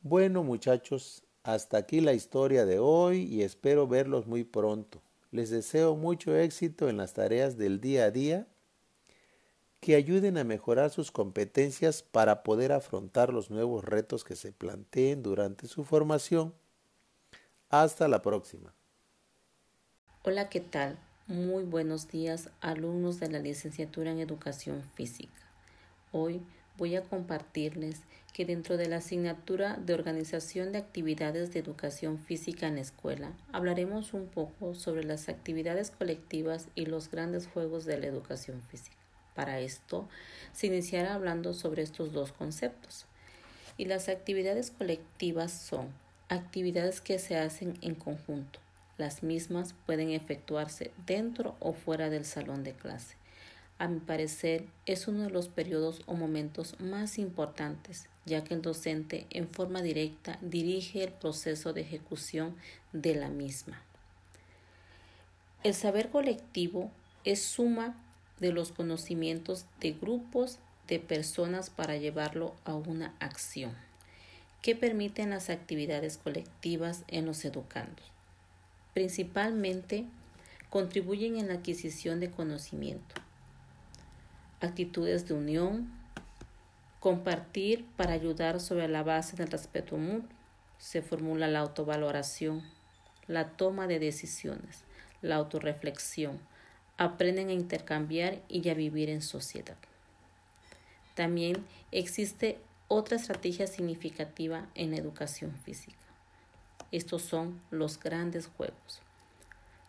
Bueno 0.00 0.42
muchachos, 0.42 1.24
hasta 1.42 1.76
aquí 1.76 2.00
la 2.00 2.12
historia 2.12 2.64
de 2.64 2.78
hoy 2.78 3.22
y 3.22 3.42
espero 3.42 3.86
verlos 3.86 4.26
muy 4.26 4.44
pronto. 4.44 5.00
Les 5.30 5.50
deseo 5.50 5.96
mucho 5.96 6.36
éxito 6.36 6.88
en 6.88 6.96
las 6.96 7.14
tareas 7.14 7.56
del 7.56 7.80
día 7.80 8.04
a 8.04 8.10
día 8.10 8.46
que 9.80 9.96
ayuden 9.96 10.38
a 10.38 10.44
mejorar 10.44 10.90
sus 10.90 11.10
competencias 11.10 12.02
para 12.02 12.44
poder 12.44 12.70
afrontar 12.70 13.32
los 13.32 13.50
nuevos 13.50 13.84
retos 13.84 14.22
que 14.22 14.36
se 14.36 14.52
planteen 14.52 15.24
durante 15.24 15.66
su 15.66 15.82
formación. 15.82 16.54
Hasta 17.68 18.06
la 18.06 18.22
próxima. 18.22 18.72
Hola, 20.22 20.48
¿qué 20.48 20.60
tal? 20.60 21.00
Muy 21.26 21.64
buenos 21.64 22.08
días, 22.08 22.50
alumnos 22.60 23.18
de 23.18 23.28
la 23.28 23.40
licenciatura 23.40 24.12
en 24.12 24.20
Educación 24.20 24.84
Física. 24.94 25.32
Hoy 26.12 26.42
voy 26.78 26.96
a 26.96 27.02
compartirles 27.02 28.00
que 28.32 28.44
dentro 28.44 28.76
de 28.76 28.88
la 28.88 28.96
asignatura 28.96 29.76
de 29.76 29.94
organización 29.94 30.72
de 30.72 30.78
actividades 30.78 31.52
de 31.52 31.60
educación 31.60 32.18
física 32.18 32.66
en 32.66 32.76
la 32.76 32.80
escuela 32.80 33.32
hablaremos 33.52 34.14
un 34.14 34.26
poco 34.26 34.74
sobre 34.74 35.04
las 35.04 35.28
actividades 35.28 35.90
colectivas 35.90 36.68
y 36.74 36.86
los 36.86 37.10
grandes 37.10 37.46
juegos 37.46 37.84
de 37.84 37.98
la 37.98 38.06
educación 38.06 38.62
física. 38.62 38.96
Para 39.34 39.60
esto 39.60 40.08
se 40.52 40.66
iniciará 40.66 41.14
hablando 41.14 41.54
sobre 41.54 41.82
estos 41.82 42.12
dos 42.12 42.32
conceptos. 42.32 43.06
Y 43.78 43.86
las 43.86 44.08
actividades 44.08 44.70
colectivas 44.70 45.52
son 45.52 45.88
actividades 46.28 47.00
que 47.00 47.18
se 47.18 47.36
hacen 47.36 47.78
en 47.80 47.94
conjunto. 47.94 48.60
Las 48.98 49.22
mismas 49.22 49.74
pueden 49.86 50.10
efectuarse 50.10 50.92
dentro 51.06 51.56
o 51.60 51.72
fuera 51.72 52.10
del 52.10 52.24
salón 52.24 52.64
de 52.64 52.72
clase. 52.72 53.16
A 53.82 53.88
mi 53.88 53.98
parecer, 53.98 54.66
es 54.86 55.08
uno 55.08 55.24
de 55.24 55.30
los 55.30 55.48
periodos 55.48 56.02
o 56.06 56.14
momentos 56.14 56.78
más 56.78 57.18
importantes, 57.18 58.06
ya 58.24 58.44
que 58.44 58.54
el 58.54 58.62
docente 58.62 59.26
en 59.30 59.48
forma 59.48 59.82
directa 59.82 60.38
dirige 60.40 61.02
el 61.02 61.10
proceso 61.10 61.72
de 61.72 61.80
ejecución 61.80 62.54
de 62.92 63.16
la 63.16 63.28
misma. 63.28 63.82
El 65.64 65.74
saber 65.74 66.10
colectivo 66.10 66.92
es 67.24 67.42
suma 67.42 67.96
de 68.38 68.52
los 68.52 68.70
conocimientos 68.70 69.66
de 69.80 69.90
grupos 69.90 70.60
de 70.86 71.00
personas 71.00 71.68
para 71.68 71.96
llevarlo 71.96 72.54
a 72.64 72.76
una 72.76 73.16
acción 73.18 73.74
que 74.62 74.76
permiten 74.76 75.30
las 75.30 75.50
actividades 75.50 76.18
colectivas 76.18 77.02
en 77.08 77.26
los 77.26 77.44
educandos. 77.44 78.12
Principalmente 78.94 80.04
contribuyen 80.70 81.36
en 81.36 81.48
la 81.48 81.54
adquisición 81.54 82.20
de 82.20 82.30
conocimiento, 82.30 83.16
actitudes 84.62 85.26
de 85.26 85.34
unión, 85.34 85.92
compartir 87.00 87.84
para 87.96 88.12
ayudar 88.12 88.60
sobre 88.60 88.88
la 88.88 89.02
base 89.02 89.36
del 89.36 89.50
respeto 89.50 89.96
mutuo, 89.96 90.28
se 90.78 91.02
formula 91.02 91.48
la 91.48 91.60
autovaloración, 91.60 92.62
la 93.26 93.50
toma 93.50 93.86
de 93.86 93.98
decisiones, 93.98 94.84
la 95.20 95.36
autorreflexión, 95.36 96.40
aprenden 96.96 97.48
a 97.48 97.52
intercambiar 97.52 98.40
y 98.48 98.68
a 98.68 98.74
vivir 98.74 99.08
en 99.08 99.22
sociedad. 99.22 99.76
También 101.14 101.64
existe 101.90 102.58
otra 102.88 103.16
estrategia 103.16 103.66
significativa 103.66 104.68
en 104.74 104.90
la 104.90 104.96
educación 104.96 105.56
física. 105.64 105.96
Estos 106.90 107.22
son 107.22 107.60
los 107.70 107.98
grandes 107.98 108.46
juegos. 108.46 109.00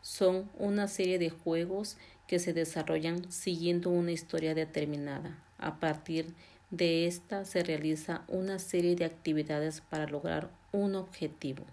Son 0.02 0.50
una 0.58 0.88
serie 0.88 1.20
de 1.20 1.30
juegos 1.30 1.98
que 2.34 2.40
se 2.40 2.52
desarrollan 2.52 3.32
siguiendo 3.32 3.92
una 3.92 4.12
historia 4.12 4.56
determinada. 4.56 5.38
A 5.60 5.80
partir 5.80 6.34
de 6.72 7.06
esta 7.06 7.46
se 7.46 7.62
realiza 7.62 8.24
una 8.28 8.58
serie 8.58 8.96
de 8.96 9.06
actividades 9.06 9.82
para 9.82 10.08
lograr 10.08 10.50
un 10.72 10.96
objetivo. 10.96 11.64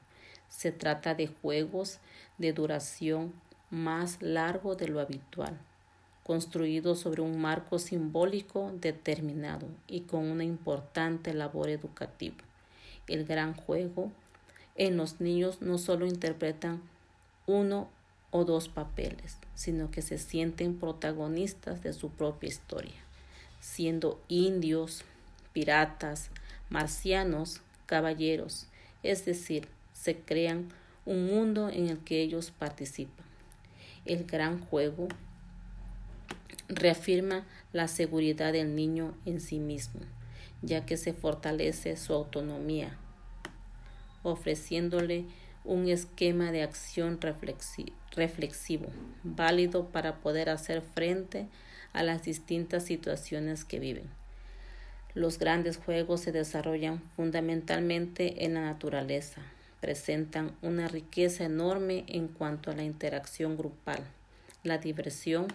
Se 0.50 0.70
trata 0.70 1.14
de 1.14 1.28
juegos 1.28 1.98
de 2.36 2.52
duración 2.52 3.32
más 3.70 4.20
largo 4.20 4.76
de 4.76 4.88
lo 4.88 5.00
habitual, 5.00 5.56
construido 6.24 6.94
sobre 6.94 7.22
un 7.22 7.40
marco 7.40 7.78
simbólico 7.78 8.70
determinado 8.82 9.66
y 9.86 10.00
con 10.02 10.26
una 10.26 10.44
importante 10.44 11.32
labor 11.32 11.70
educativa. 11.70 12.36
El 13.06 13.24
gran 13.24 13.54
juego 13.54 14.12
en 14.74 14.98
los 14.98 15.22
niños 15.22 15.62
no 15.62 15.78
solo 15.78 16.04
interpretan 16.04 16.82
uno 17.46 17.88
o 18.30 18.44
dos 18.44 18.68
papeles, 18.68 19.36
sino 19.54 19.90
que 19.90 20.02
se 20.02 20.18
sienten 20.18 20.78
protagonistas 20.78 21.82
de 21.82 21.92
su 21.92 22.10
propia 22.10 22.48
historia, 22.48 22.94
siendo 23.60 24.20
indios, 24.28 25.04
piratas, 25.52 26.30
marcianos, 26.68 27.60
caballeros, 27.86 28.66
es 29.02 29.24
decir, 29.24 29.68
se 29.92 30.16
crean 30.16 30.68
un 31.04 31.26
mundo 31.26 31.68
en 31.68 31.88
el 31.88 31.98
que 31.98 32.22
ellos 32.22 32.50
participan. 32.50 33.26
El 34.04 34.24
gran 34.24 34.60
juego 34.60 35.08
reafirma 36.68 37.44
la 37.72 37.88
seguridad 37.88 38.52
del 38.52 38.74
niño 38.74 39.14
en 39.26 39.40
sí 39.40 39.58
mismo, 39.58 40.00
ya 40.62 40.86
que 40.86 40.96
se 40.96 41.12
fortalece 41.12 41.96
su 41.96 42.12
autonomía, 42.12 42.96
ofreciéndole 44.22 45.26
un 45.64 45.88
esquema 45.88 46.52
de 46.52 46.62
acción 46.62 47.20
reflexivo, 47.20 48.86
válido 49.22 49.88
para 49.88 50.16
poder 50.16 50.48
hacer 50.48 50.82
frente 50.82 51.46
a 51.92 52.02
las 52.02 52.22
distintas 52.22 52.84
situaciones 52.84 53.64
que 53.64 53.78
viven. 53.78 54.08
Los 55.14 55.38
grandes 55.38 55.76
juegos 55.76 56.20
se 56.20 56.32
desarrollan 56.32 57.00
fundamentalmente 57.16 58.44
en 58.44 58.54
la 58.54 58.60
naturaleza, 58.60 59.42
presentan 59.80 60.52
una 60.62 60.88
riqueza 60.88 61.44
enorme 61.44 62.04
en 62.06 62.28
cuanto 62.28 62.70
a 62.70 62.74
la 62.74 62.84
interacción 62.84 63.56
grupal, 63.56 64.04
la 64.62 64.78
diversión 64.78 65.48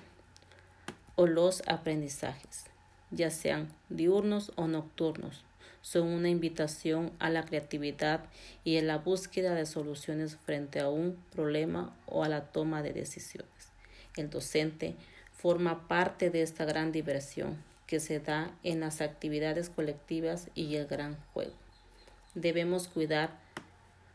o 1.16 1.26
los 1.26 1.64
aprendizajes, 1.68 2.66
ya 3.12 3.30
sean 3.30 3.70
diurnos 3.90 4.52
o 4.56 4.68
nocturnos, 4.68 5.46
son 5.86 6.08
una 6.08 6.30
invitación 6.30 7.12
a 7.20 7.30
la 7.30 7.46
creatividad 7.46 8.26
y 8.64 8.80
a 8.80 8.82
la 8.82 8.98
búsqueda 8.98 9.54
de 9.54 9.68
soluciones 9.68 10.36
frente 10.36 10.80
a 10.80 10.90
un 10.90 11.16
problema 11.32 11.96
o 12.08 12.24
a 12.24 12.28
la 12.28 12.46
toma 12.46 12.82
de 12.82 12.92
decisiones. 12.92 13.70
El 14.16 14.32
docente 14.32 14.96
forma 15.32 15.88
parte 15.88 16.32
de 16.32 16.42
esta 16.42 16.66
gran 16.66 16.92
diversión 16.92 17.62
que 17.86 18.00
se 18.00 18.20
da 18.20 18.52
en 18.64 18.80
las 18.80 19.00
actividades 19.00 19.70
colectivas 19.70 20.50
y 20.56 20.74
el 20.74 20.88
gran 20.88 21.18
juego. 21.34 21.54
Debemos 22.34 22.88
cuidar 22.88 23.38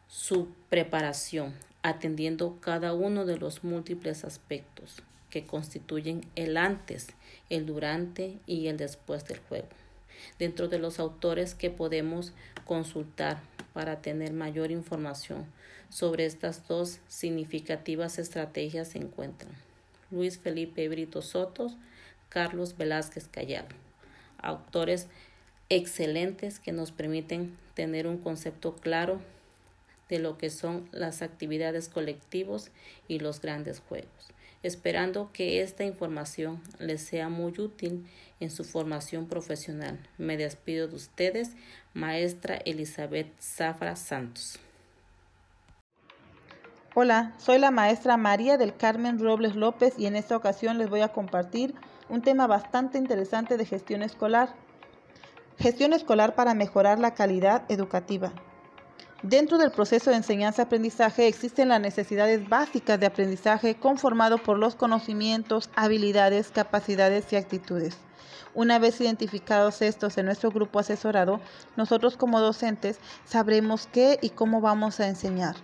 su 0.08 0.48
preparación, 0.70 1.54
atendiendo 1.82 2.58
cada 2.60 2.94
uno 2.94 3.26
de 3.26 3.38
los 3.38 3.62
múltiples 3.62 4.24
aspectos 4.24 5.04
que 5.30 5.46
constituyen 5.46 6.26
el 6.34 6.56
antes, 6.56 7.10
el 7.48 7.64
durante 7.64 8.40
y 8.46 8.66
el 8.66 8.76
después 8.76 9.24
del 9.26 9.38
juego. 9.38 9.68
Dentro 10.38 10.68
de 10.68 10.78
los 10.78 10.98
autores 10.98 11.54
que 11.54 11.70
podemos 11.70 12.32
consultar 12.64 13.40
para 13.72 14.02
tener 14.02 14.32
mayor 14.32 14.70
información 14.70 15.46
sobre 15.88 16.26
estas 16.26 16.66
dos 16.66 16.98
significativas 17.08 18.18
estrategias 18.18 18.88
se 18.88 18.98
encuentran. 18.98 19.52
Luis 20.10 20.38
Felipe 20.38 20.88
Brito 20.88 21.22
Sotos, 21.22 21.76
Carlos 22.28 22.76
Velázquez 22.76 23.28
Callado, 23.28 23.68
autores 24.38 25.08
excelentes 25.68 26.58
que 26.58 26.72
nos 26.72 26.90
permiten 26.90 27.56
tener 27.74 28.06
un 28.06 28.18
concepto 28.18 28.76
claro 28.76 29.20
de 30.08 30.18
lo 30.18 30.36
que 30.36 30.50
son 30.50 30.88
las 30.90 31.22
actividades 31.22 31.88
colectivos 31.88 32.70
y 33.06 33.20
los 33.20 33.40
grandes 33.40 33.80
juegos, 33.80 34.28
esperando 34.62 35.30
que 35.32 35.62
esta 35.62 35.84
información 35.84 36.62
les 36.78 37.02
sea 37.02 37.28
muy 37.28 37.52
útil 37.58 38.06
en 38.40 38.50
su 38.50 38.64
formación 38.64 39.26
profesional. 39.26 39.98
Me 40.18 40.36
despido 40.36 40.88
de 40.88 40.96
ustedes, 40.96 41.52
maestra 41.94 42.56
Elizabeth 42.64 43.32
Zafra 43.40 43.96
Santos. 43.96 44.58
Hola, 46.94 47.34
soy 47.38 47.58
la 47.58 47.70
maestra 47.70 48.16
María 48.16 48.58
del 48.58 48.76
Carmen 48.76 49.18
Robles 49.18 49.54
López 49.54 49.94
y 49.96 50.06
en 50.06 50.16
esta 50.16 50.36
ocasión 50.36 50.76
les 50.76 50.90
voy 50.90 51.02
a 51.02 51.12
compartir 51.12 51.74
un 52.08 52.20
tema 52.20 52.46
bastante 52.46 52.98
interesante 52.98 53.56
de 53.56 53.64
gestión 53.64 54.02
escolar. 54.02 54.54
Gestión 55.58 55.92
escolar 55.92 56.34
para 56.34 56.54
mejorar 56.54 56.98
la 56.98 57.14
calidad 57.14 57.62
educativa. 57.68 58.32
Dentro 59.22 59.58
del 59.58 59.70
proceso 59.70 60.08
de 60.08 60.16
enseñanza-aprendizaje 60.16 61.28
existen 61.28 61.68
las 61.68 61.80
necesidades 61.80 62.48
básicas 62.48 62.98
de 62.98 63.04
aprendizaje 63.04 63.74
conformado 63.74 64.38
por 64.38 64.58
los 64.58 64.76
conocimientos, 64.76 65.68
habilidades, 65.76 66.50
capacidades 66.50 67.30
y 67.30 67.36
actitudes. 67.36 67.98
Una 68.54 68.78
vez 68.78 68.98
identificados 68.98 69.82
estos 69.82 70.16
en 70.16 70.24
nuestro 70.24 70.50
grupo 70.50 70.78
asesorado, 70.78 71.38
nosotros 71.76 72.16
como 72.16 72.40
docentes 72.40 72.98
sabremos 73.26 73.86
qué 73.92 74.18
y 74.22 74.30
cómo 74.30 74.62
vamos 74.62 75.00
a 75.00 75.08
enseñar. 75.08 75.54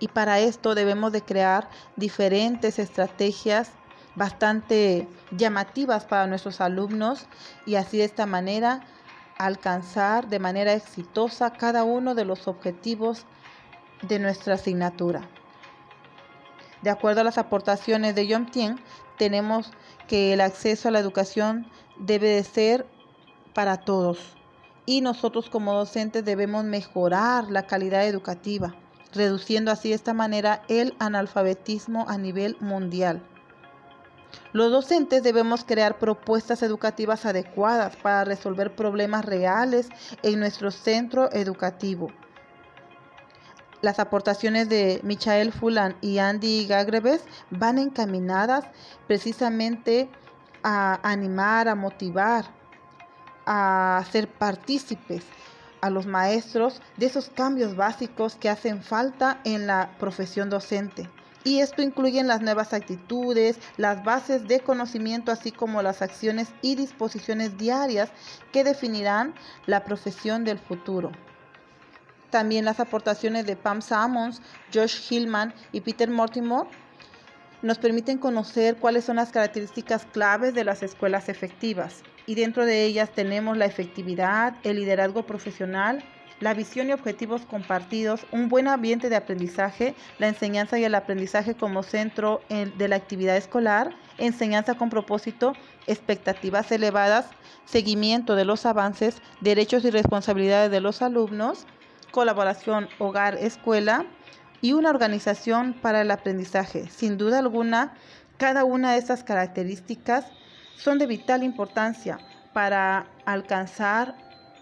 Y 0.00 0.08
para 0.08 0.40
esto 0.40 0.74
debemos 0.74 1.12
de 1.12 1.22
crear 1.22 1.68
diferentes 1.94 2.80
estrategias 2.80 3.70
bastante 4.16 5.06
llamativas 5.30 6.06
para 6.06 6.26
nuestros 6.26 6.60
alumnos 6.60 7.26
y 7.66 7.76
así 7.76 7.98
de 7.98 8.04
esta 8.04 8.26
manera 8.26 8.84
alcanzar 9.46 10.28
de 10.28 10.38
manera 10.38 10.74
exitosa 10.74 11.50
cada 11.50 11.82
uno 11.82 12.14
de 12.14 12.26
los 12.26 12.46
objetivos 12.46 13.24
de 14.02 14.18
nuestra 14.18 14.54
asignatura. 14.54 15.28
De 16.82 16.90
acuerdo 16.90 17.22
a 17.22 17.24
las 17.24 17.38
aportaciones 17.38 18.14
de 18.14 18.26
Tien, 18.52 18.78
tenemos 19.16 19.72
que 20.08 20.34
el 20.34 20.42
acceso 20.42 20.88
a 20.88 20.90
la 20.90 20.98
educación 20.98 21.66
debe 21.98 22.28
de 22.28 22.44
ser 22.44 22.86
para 23.54 23.78
todos 23.78 24.36
y 24.84 25.00
nosotros 25.00 25.48
como 25.48 25.72
docentes 25.72 26.24
debemos 26.24 26.64
mejorar 26.64 27.50
la 27.50 27.66
calidad 27.66 28.06
educativa, 28.06 28.74
reduciendo 29.12 29.70
así 29.70 29.88
de 29.88 29.94
esta 29.94 30.12
manera 30.12 30.62
el 30.68 30.94
analfabetismo 30.98 32.06
a 32.08 32.18
nivel 32.18 32.56
mundial. 32.60 33.22
Los 34.52 34.70
docentes 34.72 35.22
debemos 35.22 35.64
crear 35.64 35.98
propuestas 35.98 36.62
educativas 36.62 37.26
adecuadas 37.26 37.96
para 37.96 38.24
resolver 38.24 38.74
problemas 38.74 39.24
reales 39.24 39.88
en 40.22 40.40
nuestro 40.40 40.70
centro 40.70 41.30
educativo. 41.32 42.08
Las 43.80 43.98
aportaciones 43.98 44.68
de 44.68 45.00
Michael 45.04 45.52
Fulan 45.52 45.96
y 46.02 46.18
Andy 46.18 46.66
Gagreves 46.66 47.22
van 47.50 47.78
encaminadas 47.78 48.64
precisamente 49.06 50.10
a 50.62 51.00
animar, 51.02 51.68
a 51.68 51.74
motivar, 51.74 52.44
a 53.46 54.04
ser 54.10 54.28
partícipes 54.28 55.24
a 55.80 55.88
los 55.88 56.06
maestros 56.06 56.82
de 56.98 57.06
esos 57.06 57.30
cambios 57.30 57.74
básicos 57.74 58.36
que 58.36 58.50
hacen 58.50 58.82
falta 58.82 59.40
en 59.44 59.66
la 59.66 59.96
profesión 59.98 60.50
docente. 60.50 61.08
Y 61.42 61.60
esto 61.60 61.82
incluye 61.82 62.22
las 62.22 62.42
nuevas 62.42 62.74
actitudes, 62.74 63.58
las 63.78 64.04
bases 64.04 64.46
de 64.46 64.60
conocimiento, 64.60 65.32
así 65.32 65.52
como 65.52 65.80
las 65.82 66.02
acciones 66.02 66.48
y 66.60 66.74
disposiciones 66.74 67.56
diarias 67.56 68.10
que 68.52 68.62
definirán 68.62 69.34
la 69.66 69.84
profesión 69.84 70.44
del 70.44 70.58
futuro. 70.58 71.12
También 72.28 72.64
las 72.64 72.78
aportaciones 72.78 73.46
de 73.46 73.56
Pam 73.56 73.80
Sammons, 73.82 74.42
Josh 74.72 75.10
Hillman 75.10 75.54
y 75.72 75.80
Peter 75.80 76.10
Mortimer 76.10 76.66
nos 77.62 77.78
permiten 77.78 78.18
conocer 78.18 78.76
cuáles 78.76 79.04
son 79.04 79.16
las 79.16 79.32
características 79.32 80.06
claves 80.06 80.54
de 80.54 80.64
las 80.64 80.82
escuelas 80.82 81.28
efectivas. 81.28 82.02
Y 82.26 82.34
dentro 82.34 82.64
de 82.64 82.84
ellas 82.84 83.10
tenemos 83.12 83.56
la 83.56 83.66
efectividad, 83.66 84.54
el 84.62 84.76
liderazgo 84.76 85.26
profesional, 85.26 86.04
la 86.40 86.54
visión 86.54 86.88
y 86.88 86.92
objetivos 86.92 87.42
compartidos, 87.42 88.26
un 88.32 88.48
buen 88.48 88.66
ambiente 88.66 89.08
de 89.10 89.16
aprendizaje, 89.16 89.94
la 90.18 90.28
enseñanza 90.28 90.78
y 90.78 90.84
el 90.84 90.94
aprendizaje 90.94 91.54
como 91.54 91.82
centro 91.82 92.40
de 92.48 92.88
la 92.88 92.96
actividad 92.96 93.36
escolar, 93.36 93.94
enseñanza 94.18 94.74
con 94.74 94.90
propósito, 94.90 95.52
expectativas 95.86 96.72
elevadas, 96.72 97.26
seguimiento 97.66 98.34
de 98.36 98.46
los 98.46 98.64
avances, 98.66 99.20
derechos 99.40 99.84
y 99.84 99.90
responsabilidades 99.90 100.70
de 100.70 100.80
los 100.80 101.02
alumnos, 101.02 101.66
colaboración 102.10 102.88
hogar-escuela 102.98 104.06
y 104.62 104.72
una 104.72 104.90
organización 104.90 105.74
para 105.74 106.00
el 106.00 106.10
aprendizaje. 106.10 106.88
Sin 106.88 107.18
duda 107.18 107.38
alguna, 107.38 107.94
cada 108.38 108.64
una 108.64 108.92
de 108.92 108.98
estas 108.98 109.22
características 109.22 110.24
son 110.76 110.98
de 110.98 111.06
vital 111.06 111.42
importancia 111.42 112.18
para 112.54 113.06
alcanzar 113.26 114.14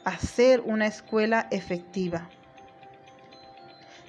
a 0.09 0.19
ser 0.19 0.61
una 0.61 0.87
escuela 0.87 1.47
efectiva. 1.51 2.29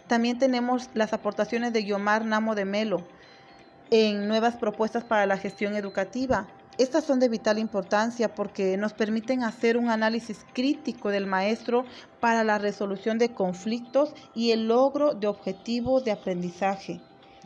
También 0.07 0.39
tenemos 0.39 0.89
las 0.93 1.13
aportaciones 1.13 1.71
de 1.71 1.83
Guiomar 1.83 2.25
Namo 2.25 2.55
de 2.55 2.65
Melo 2.65 3.07
en 3.91 4.27
nuevas 4.27 4.55
propuestas 4.55 5.03
para 5.03 5.25
la 5.25 5.37
gestión 5.37 5.75
educativa, 5.75 6.47
estas 6.79 7.03
son 7.03 7.19
de 7.19 7.27
vital 7.27 7.59
importancia 7.59 8.33
porque 8.33 8.77
nos 8.77 8.93
permiten 8.93 9.43
hacer 9.43 9.75
un 9.75 9.89
análisis 9.89 10.45
crítico 10.53 11.09
del 11.09 11.27
maestro 11.27 11.83
para 12.21 12.45
la 12.45 12.57
resolución 12.57 13.17
de 13.17 13.33
conflictos 13.33 14.13
y 14.33 14.51
el 14.51 14.69
logro 14.69 15.13
de 15.13 15.27
objetivos 15.27 16.05
de 16.05 16.13
aprendizaje. 16.13 17.01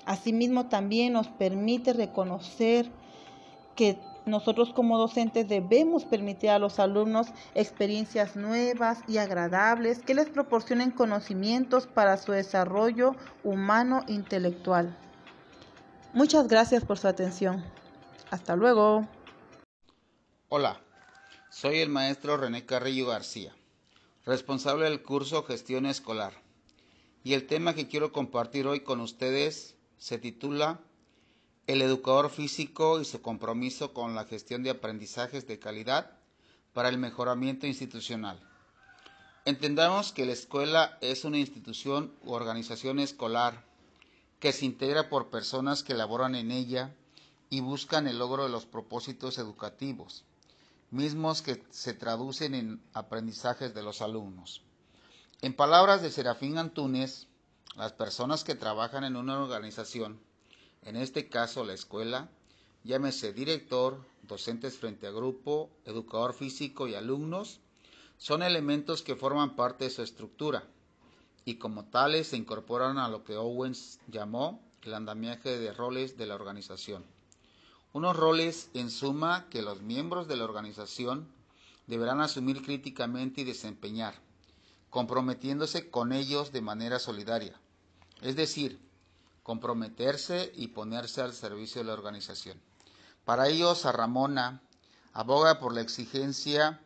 Asimismo, 0.06 0.68
también 0.68 1.14
nos 1.14 1.30
permite 1.30 1.94
reconocer 1.94 2.92
que 3.76 3.98
nosotros 4.26 4.72
como 4.74 4.98
docentes 4.98 5.48
debemos 5.48 6.06
permitir 6.06 6.50
a 6.50 6.60
los 6.60 6.80
alumnos 6.80 7.28
experiencias 7.56 8.36
nuevas 8.36 9.00
y 9.08 9.18
agradables 9.18 10.00
que 10.00 10.14
les 10.14 10.30
proporcionen 10.30 10.92
conocimientos 10.92 11.88
para 11.88 12.18
su 12.18 12.32
desarrollo 12.32 13.16
humano 13.44 14.04
intelectual. 14.08 14.96
Muchas 16.14 16.48
gracias 16.48 16.86
por 16.86 16.98
su 17.00 17.08
atención. 17.08 17.64
Hasta 18.30 18.56
luego. 18.56 19.08
Hola, 20.50 20.80
soy 21.50 21.80
el 21.80 21.90
maestro 21.90 22.38
René 22.38 22.66
Carrillo 22.66 23.08
García, 23.08 23.54
responsable 24.26 24.86
del 24.86 25.02
curso 25.02 25.44
Gestión 25.44 25.86
Escolar. 25.86 26.34
Y 27.24 27.34
el 27.34 27.48
tema 27.48 27.74
que 27.74 27.88
quiero 27.88 28.12
compartir 28.12 28.68
hoy 28.68 28.82
con 28.82 29.00
ustedes 29.00 29.76
se 29.98 30.18
titula 30.18 30.80
El 31.66 31.82
educador 31.82 32.30
físico 32.30 33.00
y 33.00 33.06
su 33.06 33.22
compromiso 33.22 33.94
con 33.94 34.16
la 34.16 34.26
gestión 34.26 34.64
de 34.64 34.70
aprendizajes 34.70 35.48
de 35.48 35.60
calidad 35.60 36.12
para 36.74 36.90
el 36.90 36.98
mejoramiento 36.98 37.68
institucional. 37.68 38.40
Entendamos 39.46 40.12
que 40.12 40.26
la 40.26 40.34
escuela 40.34 40.98
es 41.02 41.24
una 41.26 41.38
institución 41.38 42.14
u 42.24 42.34
organización 42.34 43.00
escolar 43.00 43.64
que 44.40 44.52
se 44.52 44.66
integra 44.66 45.10
por 45.10 45.30
personas 45.30 45.84
que 45.84 45.94
laboran 45.94 46.36
en 46.36 46.52
ella 46.52 46.94
y 47.50 47.62
buscan 47.62 48.08
el 48.08 48.20
logro 48.20 48.44
de 48.44 48.50
los 48.50 48.66
propósitos 48.66 49.38
educativos 49.38 50.26
mismos 50.94 51.42
que 51.42 51.64
se 51.72 51.96
traducen 51.96 52.54
en 52.54 52.84
aprendizajes 52.94 53.74
de 53.74 53.82
los 53.82 54.02
alumnos. 54.02 54.62
En 55.42 55.56
palabras 55.56 56.04
de 56.04 56.12
Serafín 56.12 56.60
Antúnez, 56.60 57.28
las 57.76 57.94
personas 57.94 58.44
que 58.44 58.54
trabajan 58.54 59.04
en 59.04 59.16
una 59.16 59.42
organización, 59.42 60.20
en 60.86 60.96
este 60.96 61.30
caso 61.30 61.64
la 61.64 61.74
escuela, 61.74 62.30
llámese 62.84 63.34
director, 63.34 64.04
docentes 64.24 64.78
frente 64.78 65.08
a 65.08 65.12
grupo, 65.12 65.70
educador 65.86 66.34
físico 66.34 66.88
y 66.88 66.96
alumnos, 66.96 67.60
son 68.18 68.44
elementos 68.44 69.02
que 69.02 69.16
forman 69.16 69.56
parte 69.56 69.86
de 69.86 69.90
su 69.90 70.02
estructura 70.02 70.64
y 71.46 71.56
como 71.56 71.86
tales 71.86 72.28
se 72.28 72.38
incorporan 72.38 72.98
a 72.98 73.10
lo 73.10 73.24
que 73.24 73.36
Owens 73.36 74.00
llamó 74.08 74.62
el 74.84 74.94
andamiaje 74.94 75.58
de 75.58 75.74
roles 75.74 76.18
de 76.18 76.26
la 76.28 76.36
organización. 76.36 77.06
Unos 77.94 78.16
roles, 78.16 78.70
en 78.74 78.90
suma, 78.90 79.48
que 79.50 79.62
los 79.62 79.82
miembros 79.82 80.28
de 80.28 80.36
la 80.36 80.46
organización 80.46 81.28
deberán 81.88 82.22
asumir 82.22 82.64
críticamente 82.64 83.42
y 83.42 83.44
desempeñar, 83.44 84.16
comprometiéndose 84.90 85.90
con 85.90 86.12
ellos 86.12 86.52
de 86.52 86.62
manera 86.62 87.00
solidaria. 87.00 87.60
Es 88.22 88.36
decir, 88.36 88.80
comprometerse 89.44 90.52
y 90.56 90.70
ponerse 90.70 91.22
al 91.22 91.34
servicio 91.34 91.82
de 91.82 91.88
la 91.88 91.94
organización. 91.94 92.60
Para 93.26 93.48
ello, 93.48 93.74
Ramona 93.92 94.62
aboga 95.14 95.60
por 95.60 95.74
la 95.74 95.82
exigencia 95.82 96.82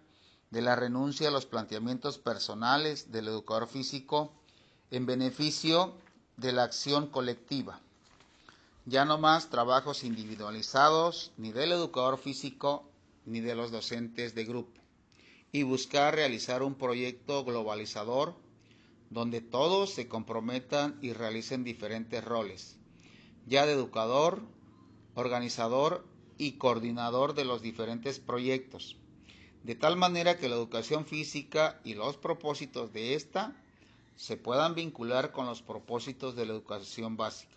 de 0.49 0.61
la 0.61 0.75
renuncia 0.75 1.29
a 1.29 1.31
los 1.31 1.45
planteamientos 1.45 2.17
personales 2.17 3.11
del 3.11 3.27
educador 3.27 3.67
físico 3.67 4.33
en 4.91 5.05
beneficio 5.05 5.93
de 6.35 6.51
la 6.51 6.63
acción 6.63 7.07
colectiva 7.07 7.79
ya 8.87 9.03
no 9.03 9.17
más 9.17 9.49
trabajos 9.49 10.05
individualizados 10.05 11.33
ni 11.35 11.51
del 11.51 11.73
educador 11.73 12.17
físico 12.17 12.89
ni 13.25 13.41
de 13.41 13.53
los 13.53 13.69
docentes 13.69 14.33
de 14.33 14.45
grupo 14.45 14.79
y 15.51 15.63
buscar 15.63 16.15
realizar 16.15 16.63
un 16.63 16.73
proyecto 16.73 17.43
globalizador 17.43 18.33
donde 19.09 19.41
todos 19.41 19.91
se 19.91 20.07
comprometan 20.07 20.97
y 21.01 21.13
realicen 21.13 21.63
diferentes 21.63 22.23
roles, 22.23 22.77
ya 23.45 23.65
de 23.65 23.73
educador, 23.73 24.41
organizador 25.15 26.05
y 26.37 26.53
coordinador 26.53 27.33
de 27.33 27.45
los 27.45 27.61
diferentes 27.61 28.19
proyectos, 28.19 28.97
de 29.63 29.75
tal 29.75 29.97
manera 29.97 30.37
que 30.37 30.49
la 30.49 30.55
educación 30.55 31.05
física 31.05 31.79
y 31.83 31.93
los 31.93 32.17
propósitos 32.17 32.93
de 32.93 33.15
ésta 33.15 33.55
se 34.15 34.37
puedan 34.37 34.75
vincular 34.75 35.31
con 35.31 35.45
los 35.45 35.61
propósitos 35.61 36.35
de 36.35 36.45
la 36.45 36.53
educación 36.53 37.17
básica. 37.17 37.55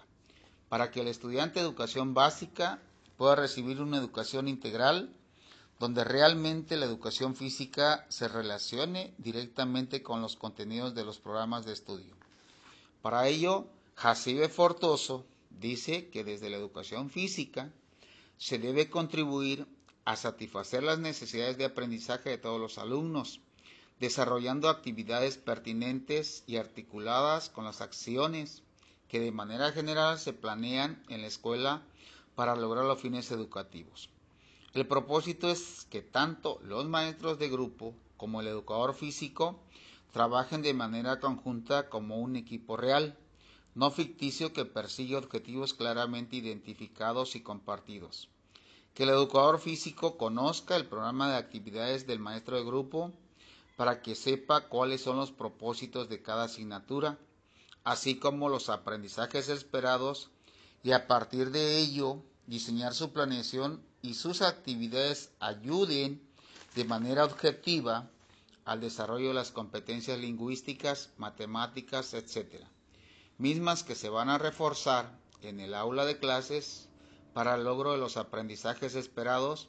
Para 0.69 0.91
que 0.91 1.01
el 1.01 1.09
estudiante 1.09 1.59
de 1.59 1.67
educación 1.67 2.15
básica 2.15 2.81
pueda 3.17 3.35
recibir 3.35 3.81
una 3.81 3.97
educación 3.97 4.47
integral 4.47 5.15
donde 5.81 6.05
realmente 6.05 6.77
la 6.77 6.85
educación 6.85 7.35
física 7.35 8.05
se 8.11 8.29
relacione 8.29 9.15
directamente 9.17 10.03
con 10.03 10.21
los 10.21 10.37
contenidos 10.37 10.95
de 10.95 11.07
los 11.07 11.19
programas 11.19 11.65
de 11.65 11.73
estudio. 11.73 12.15
Para 13.01 13.27
ello, 13.29 13.67
Jacibe 13.97 14.51
Fortoso 14.51 15.25
dice 15.49 16.11
que 16.11 16.23
desde 16.23 16.51
la 16.51 16.59
educación 16.59 17.09
física 17.09 17.73
se 18.37 18.59
debe 18.59 18.91
contribuir 18.91 19.67
a 20.05 20.17
satisfacer 20.17 20.83
las 20.83 20.99
necesidades 20.99 21.57
de 21.57 21.65
aprendizaje 21.65 22.29
de 22.29 22.39
todos 22.39 22.61
los 22.61 22.77
alumnos, 22.77 23.41
desarrollando 24.01 24.69
actividades 24.69 25.39
pertinentes 25.39 26.45
y 26.47 26.59
articuladas 26.59 27.49
con 27.49 27.65
las 27.65 27.81
acciones, 27.81 28.63
que 29.09 29.19
de 29.19 29.33
manera 29.33 29.73
general 29.73 30.19
se 30.19 30.35
planean 30.35 31.03
en 31.09 31.23
la 31.23 31.29
escuela 31.29 31.83
para 32.35 32.55
lograr 32.55 32.85
los 32.85 33.01
fines 33.01 33.31
educativos. 33.31 34.11
El 34.73 34.87
propósito 34.87 35.51
es 35.51 35.87
que 35.91 36.03
tanto 36.03 36.61
los 36.63 36.87
maestros 36.87 37.39
de 37.39 37.49
grupo 37.49 37.95
como 38.17 38.41
el 38.41 38.47
educador 38.47 38.95
físico 38.95 39.59
trabajen 40.13 40.63
de 40.63 40.75
manera 40.75 41.21
conjunta 41.21 41.89
como 41.89 42.19
un 42.19 42.37
equipo 42.37 42.77
real, 42.77 43.17
no 43.75 43.91
ficticio 43.91 44.53
que 44.53 44.65
persigue 44.65 45.17
objetivos 45.17 45.75
claramente 45.75 46.37
identificados 46.37 47.37
y 47.37 47.41
compartidos. 47.41 48.29
Que 48.95 49.05
el 49.05 49.11
educador 49.11 49.61
físico 49.61 50.17
conozca 50.17 50.77
el 50.77 50.87
programa 50.87 51.31
de 51.31 51.37
actividades 51.37 52.07
del 52.07 52.19
maestro 52.19 52.57
de 52.57 52.65
grupo 52.65 53.13
para 53.77 54.03
que 54.03 54.15
sepa 54.15 54.69
cuáles 54.69 55.01
son 55.01 55.17
los 55.17 55.33
propósitos 55.33 56.09
de 56.09 56.23
cada 56.23 56.45
asignatura 56.45 57.19
así 57.85 58.17
como 58.17 58.49
los 58.49 58.69
aprendizajes 58.69 59.49
esperados 59.49 60.31
y 60.83 60.93
a 60.93 61.07
partir 61.07 61.51
de 61.51 61.79
ello 61.79 62.23
diseñar 62.47 62.95
su 62.95 63.13
planeación 63.13 63.83
y 64.03 64.15
sus 64.15 64.43
actividades 64.43 65.31
ayuden 65.41 66.21
de 66.75 66.85
manera 66.85 67.25
objetiva 67.25 68.09
al 68.65 68.81
desarrollo 68.81 69.29
de 69.29 69.35
las 69.35 69.51
competencias 69.51 70.19
lingüísticas, 70.19 71.11
matemáticas, 71.17 72.15
etc., 72.15 72.63
mismas 73.39 73.83
que 73.83 73.95
se 73.95 74.09
van 74.09 74.29
a 74.29 74.39
reforzar 74.39 75.19
en 75.43 75.61
el 75.61 75.75
aula 75.75 76.05
de 76.05 76.19
clases 76.19 76.89
para 77.33 77.55
el 77.55 77.65
logro 77.65 77.93
de 77.93 77.99
los 77.99 78.17
aprendizajes 78.17 78.95
esperados 78.95 79.69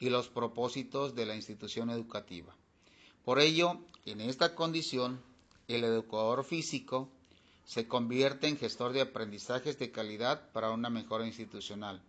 y 0.00 0.10
los 0.10 0.28
propósitos 0.28 1.14
de 1.14 1.26
la 1.26 1.36
institución 1.36 1.90
educativa. 1.90 2.54
Por 3.24 3.38
ello, 3.40 3.78
en 4.04 4.20
esta 4.20 4.54
condición, 4.54 5.22
el 5.68 5.84
educador 5.84 6.44
físico 6.44 7.08
se 7.64 7.88
convierte 7.88 8.48
en 8.48 8.58
gestor 8.58 8.92
de 8.92 9.00
aprendizajes 9.00 9.78
de 9.78 9.90
calidad 9.90 10.50
para 10.52 10.70
una 10.70 10.90
mejora 10.90 11.26
institucional. 11.26 12.02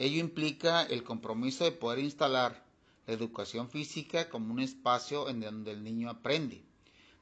Ello 0.00 0.18
implica 0.18 0.82
el 0.84 1.04
compromiso 1.04 1.64
de 1.64 1.72
poder 1.72 1.98
instalar 1.98 2.64
la 3.06 3.12
educación 3.12 3.68
física 3.68 4.30
como 4.30 4.54
un 4.54 4.60
espacio 4.60 5.28
en 5.28 5.40
donde 5.40 5.72
el 5.72 5.84
niño 5.84 6.08
aprende. 6.08 6.62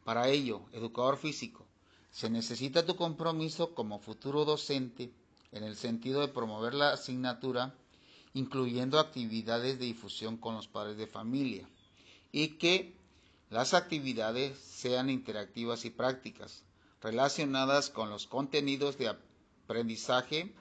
Para 0.04 0.28
ello, 0.28 0.62
educador 0.70 1.16
físico, 1.16 1.66
se 2.12 2.30
necesita 2.30 2.86
tu 2.86 2.94
compromiso 2.94 3.74
como 3.74 3.98
futuro 3.98 4.44
docente 4.44 5.10
en 5.50 5.64
el 5.64 5.74
sentido 5.74 6.20
de 6.20 6.28
promover 6.28 6.72
la 6.72 6.92
asignatura, 6.92 7.74
incluyendo 8.32 9.00
actividades 9.00 9.80
de 9.80 9.86
difusión 9.86 10.36
con 10.36 10.54
los 10.54 10.68
padres 10.68 10.96
de 10.98 11.08
familia, 11.08 11.68
y 12.30 12.58
que 12.58 12.94
las 13.50 13.74
actividades 13.74 14.56
sean 14.56 15.10
interactivas 15.10 15.84
y 15.84 15.90
prácticas, 15.90 16.62
relacionadas 17.02 17.90
con 17.90 18.08
los 18.08 18.28
contenidos 18.28 18.98
de 18.98 19.08
aprendizaje 19.08 20.54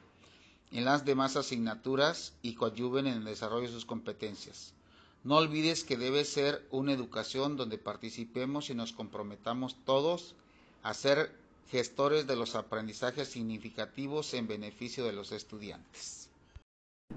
en 0.72 0.86
las 0.86 1.06
demás 1.06 1.36
asignaturas 1.36 2.34
y 2.42 2.56
coadyuven 2.56 3.08
en 3.08 3.18
el 3.18 3.26
desarrollo 3.26 3.68
de 3.68 3.74
sus 3.74 3.86
competencias. 3.86 4.74
No 5.24 5.38
olvides 5.38 5.84
que 5.84 5.98
debe 5.98 6.24
ser 6.26 6.66
una 6.72 6.94
educación 6.94 7.58
donde 7.58 7.78
participemos 7.78 8.70
y 8.70 8.76
nos 8.76 8.94
comprometamos 8.94 9.76
todos 9.86 10.36
a 10.84 10.94
ser 10.94 11.32
gestores 11.70 12.28
de 12.28 12.36
los 12.36 12.56
aprendizajes 12.56 13.28
significativos 13.28 14.34
en 14.34 14.48
beneficio 14.48 15.06
de 15.06 15.14
los 15.14 15.32
estudiantes. 15.32 16.30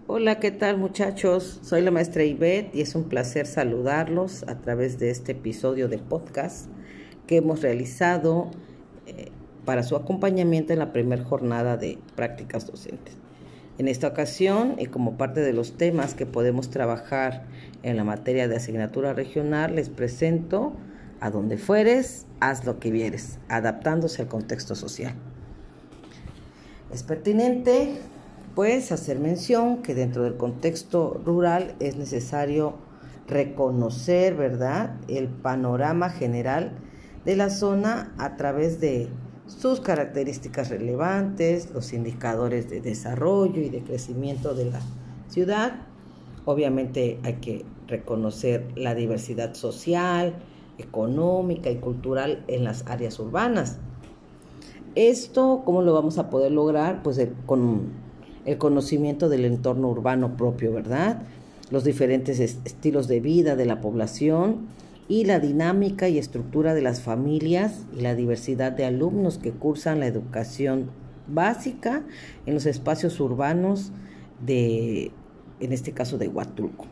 Hola, 0.07 0.41
¿qué 0.41 0.51
tal 0.51 0.79
muchachos? 0.79 1.61
Soy 1.63 1.83
la 1.83 1.91
maestra 1.91 2.25
Ivette 2.25 2.75
y 2.75 2.81
es 2.81 2.95
un 2.95 3.09
placer 3.09 3.47
saludarlos 3.47 4.45
a 4.45 4.61
través 4.61 4.99
de 4.99 5.11
este 5.11 5.33
episodio 5.33 5.89
de 5.89 5.99
podcast 5.99 6.69
que 7.27 7.37
hemos 7.37 7.61
realizado 7.61 8.51
eh, 9.07 9.31
para 9.65 9.83
su 9.83 9.95
acompañamiento 9.95 10.73
en 10.73 10.81
la 10.81 10.93
primera 10.93 11.25
jornada 11.25 11.77
de 11.77 11.99
prácticas 12.17 12.67
docentes. 12.67 13.17
En 13.81 13.89
esta 13.89 14.09
ocasión, 14.09 14.75
y 14.77 14.89
como 14.89 15.17
parte 15.17 15.41
de 15.41 15.55
los 15.55 15.79
temas 15.79 16.13
que 16.13 16.27
podemos 16.27 16.69
trabajar 16.69 17.45
en 17.83 17.97
la 17.97 18.05
materia 18.05 18.47
de 18.47 18.57
asignatura 18.57 19.15
regional, 19.15 19.75
les 19.75 19.89
presento 19.89 20.75
a 21.19 21.31
donde 21.31 21.57
fueres, 21.57 22.27
haz 22.41 22.67
lo 22.67 22.79
que 22.79 22.91
vieres, 22.91 23.39
adaptándose 23.49 24.21
al 24.21 24.29
contexto 24.29 24.75
social. 24.75 25.15
Es 26.93 27.03
pertinente, 27.05 27.95
pues, 28.55 28.93
hacer 28.93 29.19
mención 29.19 29.81
que 29.81 29.95
dentro 29.95 30.25
del 30.25 30.37
contexto 30.37 31.19
rural 31.25 31.75
es 31.81 31.97
necesario 31.97 32.75
reconocer, 33.29 34.35
¿verdad?, 34.35 34.91
el 35.09 35.29
panorama 35.29 36.11
general 36.11 36.73
de 37.25 37.35
la 37.35 37.49
zona 37.49 38.13
a 38.19 38.37
través 38.37 38.79
de 38.79 39.09
sus 39.59 39.81
características 39.81 40.71
relevantes, 40.71 41.71
los 41.73 41.93
indicadores 41.93 42.71
de 42.71 42.81
desarrollo 42.81 43.61
y 43.61 43.69
de 43.69 43.83
crecimiento 43.83 44.55
de 44.55 44.67
la 44.67 44.81
ciudad. 45.29 45.83
Obviamente 46.45 47.19
hay 47.25 47.35
que 47.35 47.65
reconocer 47.89 48.67
la 48.77 48.95
diversidad 48.95 49.55
social, 49.55 50.35
económica 50.79 51.71
y 51.71 51.77
cultural 51.77 52.45
en 52.47 52.65
las 52.65 52.87
áreas 52.87 53.19
urbanas. 53.19 53.79
Esto, 54.95 55.63
¿cómo 55.65 55.83
lo 55.83 55.93
vamos 55.93 56.19
a 56.19 56.31
poder 56.31 56.53
lograr? 56.53 57.03
Pues 57.03 57.21
con 57.47 57.89
el 58.45 58.57
conocimiento 58.57 59.29
del 59.29 59.45
entorno 59.45 59.89
urbano 59.89 60.37
propio, 60.37 60.73
¿verdad? 60.73 61.23
Los 61.71 61.85
diferentes 61.85 62.41
estilos 62.41 63.09
de 63.09 63.21
vida 63.21 63.57
de 63.57 63.67
la 63.67 63.81
población 63.81 64.69
y 65.11 65.25
la 65.25 65.41
dinámica 65.41 66.09
y 66.09 66.19
estructura 66.19 66.73
de 66.73 66.83
las 66.83 67.03
familias 67.03 67.85
y 67.99 68.01
la 68.01 68.15
diversidad 68.15 68.71
de 68.71 68.85
alumnos 68.85 69.39
que 69.39 69.51
cursan 69.51 69.99
la 69.99 70.07
educación 70.07 70.93
básica 71.27 72.05
en 72.47 72.55
los 72.55 72.65
espacios 72.65 73.19
urbanos 73.19 73.91
de, 74.47 75.11
en 75.59 75.73
este 75.73 75.91
caso, 75.91 76.17
de 76.17 76.29
Huatulco. 76.29 76.87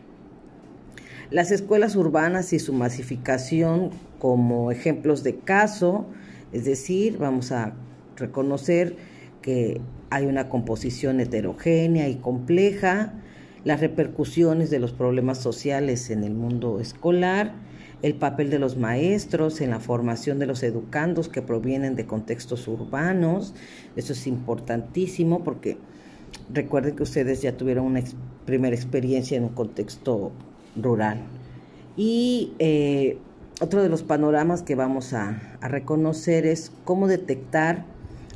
Las 1.31 1.53
escuelas 1.53 1.95
urbanas 1.95 2.53
y 2.53 2.59
su 2.59 2.73
masificación 2.73 3.91
como 4.19 4.73
ejemplos 4.73 5.23
de 5.23 5.37
caso, 5.37 6.07
es 6.53 6.65
decir, 6.65 7.19
vamos 7.19 7.53
a 7.53 7.75
reconocer 8.17 8.97
que 9.43 9.81
hay 10.11 10.27
una 10.27 10.49
composición 10.49 11.21
heterogénea 11.21 12.09
y 12.09 12.17
compleja, 12.17 13.15
las 13.63 13.79
repercusiones 13.79 14.71
de 14.71 14.81
los 14.81 14.93
problemas 14.93 15.39
sociales 15.39 16.11
en 16.11 16.25
el 16.25 16.35
mundo 16.35 16.81
escolar, 16.81 17.68
el 18.03 18.15
papel 18.15 18.51
de 18.51 18.59
los 18.59 18.77
maestros 18.77 19.61
en 19.61 19.71
la 19.71 19.81
formación 19.81 20.39
de 20.39 20.47
los 20.47 20.63
educandos 20.63 21.29
que 21.29 21.43
provienen 21.43 21.97
de 21.97 22.07
contextos 22.07 22.69
urbanos. 22.69 23.55
Eso 23.97 24.13
es 24.13 24.27
importantísimo 24.27 25.43
porque 25.43 25.79
recuerden 26.53 26.95
que 26.95 27.03
ustedes 27.03 27.43
ya 27.43 27.57
tuvieron 27.57 27.87
una 27.87 28.03
primera 28.47 28.77
experiencia 28.77 29.37
en 29.37 29.45
un 29.45 29.51
contexto 29.51 30.33
rural. 30.77 31.21
Y 31.97 32.53
eh, 32.61 33.19
otro 33.61 33.83
de 33.83 33.89
los 33.89 34.05
panoramas 34.05 34.63
que 34.63 34.77
vamos 34.77 35.13
a, 35.13 35.57
a 35.61 35.69
reconocer 35.69 36.47
es 36.47 36.71
cómo 36.85 37.09
detectar 37.09 37.85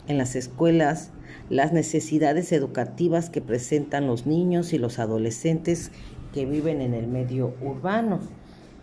en 0.08 0.18
las 0.18 0.34
escuelas 0.34 1.10
las 1.48 1.72
necesidades 1.72 2.50
educativas 2.50 3.30
que 3.30 3.40
presentan 3.40 4.06
los 4.08 4.26
niños 4.26 4.72
y 4.72 4.78
los 4.78 4.98
adolescentes 4.98 5.92
que 6.32 6.46
viven 6.46 6.80
en 6.80 6.94
el 6.94 7.06
medio 7.06 7.54
urbano. 7.60 8.20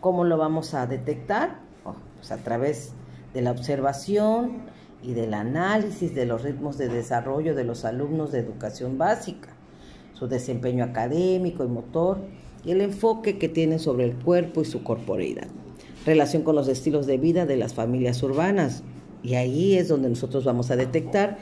¿Cómo 0.01 0.23
lo 0.23 0.37
vamos 0.37 0.73
a 0.73 0.87
detectar? 0.87 1.59
Pues 2.15 2.31
a 2.31 2.37
través 2.37 2.93
de 3.33 3.41
la 3.41 3.51
observación 3.51 4.59
y 5.03 5.13
del 5.13 5.33
análisis 5.33 6.15
de 6.15 6.25
los 6.25 6.43
ritmos 6.43 6.77
de 6.77 6.87
desarrollo 6.87 7.53
de 7.53 7.65
los 7.65 7.83
alumnos 7.83 8.31
de 8.31 8.39
educación 8.39 8.97
básica, 8.97 9.49
su 10.13 10.27
desempeño 10.27 10.85
académico 10.85 11.65
y 11.65 11.67
motor, 11.67 12.19
y 12.63 12.71
el 12.71 12.79
enfoque 12.79 13.37
que 13.37 13.49
tienen 13.49 13.79
sobre 13.79 14.05
el 14.05 14.15
cuerpo 14.15 14.61
y 14.61 14.65
su 14.65 14.83
corporeidad. 14.83 15.47
Relación 16.05 16.43
con 16.43 16.55
los 16.55 16.69
estilos 16.69 17.05
de 17.05 17.17
vida 17.17 17.45
de 17.45 17.57
las 17.57 17.73
familias 17.73 18.23
urbanas. 18.23 18.83
Y 19.21 19.35
ahí 19.35 19.75
es 19.75 19.89
donde 19.89 20.07
nosotros 20.07 20.45
vamos 20.45 20.71
a 20.71 20.77
detectar 20.77 21.39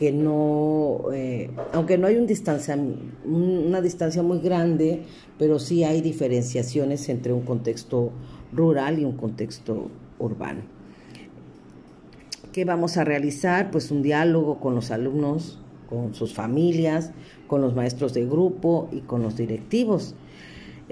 que 0.00 0.12
no, 0.12 1.12
eh, 1.12 1.50
aunque 1.74 1.98
no 1.98 2.06
hay 2.06 2.16
un 2.16 2.26
una 3.26 3.82
distancia 3.82 4.22
muy 4.22 4.38
grande, 4.38 5.02
pero 5.38 5.58
sí 5.58 5.84
hay 5.84 6.00
diferenciaciones 6.00 7.10
entre 7.10 7.34
un 7.34 7.42
contexto 7.42 8.10
rural 8.50 8.98
y 8.98 9.04
un 9.04 9.18
contexto 9.18 9.90
urbano. 10.18 10.62
¿Qué 12.50 12.64
vamos 12.64 12.96
a 12.96 13.04
realizar? 13.04 13.70
Pues 13.70 13.90
un 13.90 14.00
diálogo 14.00 14.58
con 14.58 14.74
los 14.74 14.90
alumnos, 14.90 15.58
con 15.90 16.14
sus 16.14 16.32
familias, 16.32 17.12
con 17.46 17.60
los 17.60 17.74
maestros 17.74 18.14
de 18.14 18.24
grupo 18.24 18.88
y 18.92 19.00
con 19.00 19.22
los 19.22 19.36
directivos. 19.36 20.14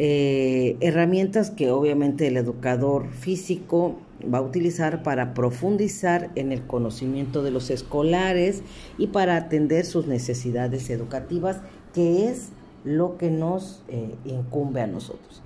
Eh, 0.00 0.76
herramientas 0.78 1.50
que 1.50 1.72
obviamente 1.72 2.28
el 2.28 2.36
educador 2.36 3.08
físico 3.08 3.96
va 4.32 4.38
a 4.38 4.42
utilizar 4.42 5.02
para 5.02 5.34
profundizar 5.34 6.30
en 6.36 6.52
el 6.52 6.64
conocimiento 6.64 7.42
de 7.42 7.50
los 7.50 7.68
escolares 7.68 8.62
y 8.96 9.08
para 9.08 9.34
atender 9.34 9.84
sus 9.84 10.06
necesidades 10.06 10.88
educativas, 10.90 11.58
que 11.94 12.28
es 12.28 12.50
lo 12.84 13.18
que 13.18 13.32
nos 13.32 13.82
eh, 13.88 14.14
incumbe 14.24 14.82
a 14.82 14.86
nosotros. 14.86 15.42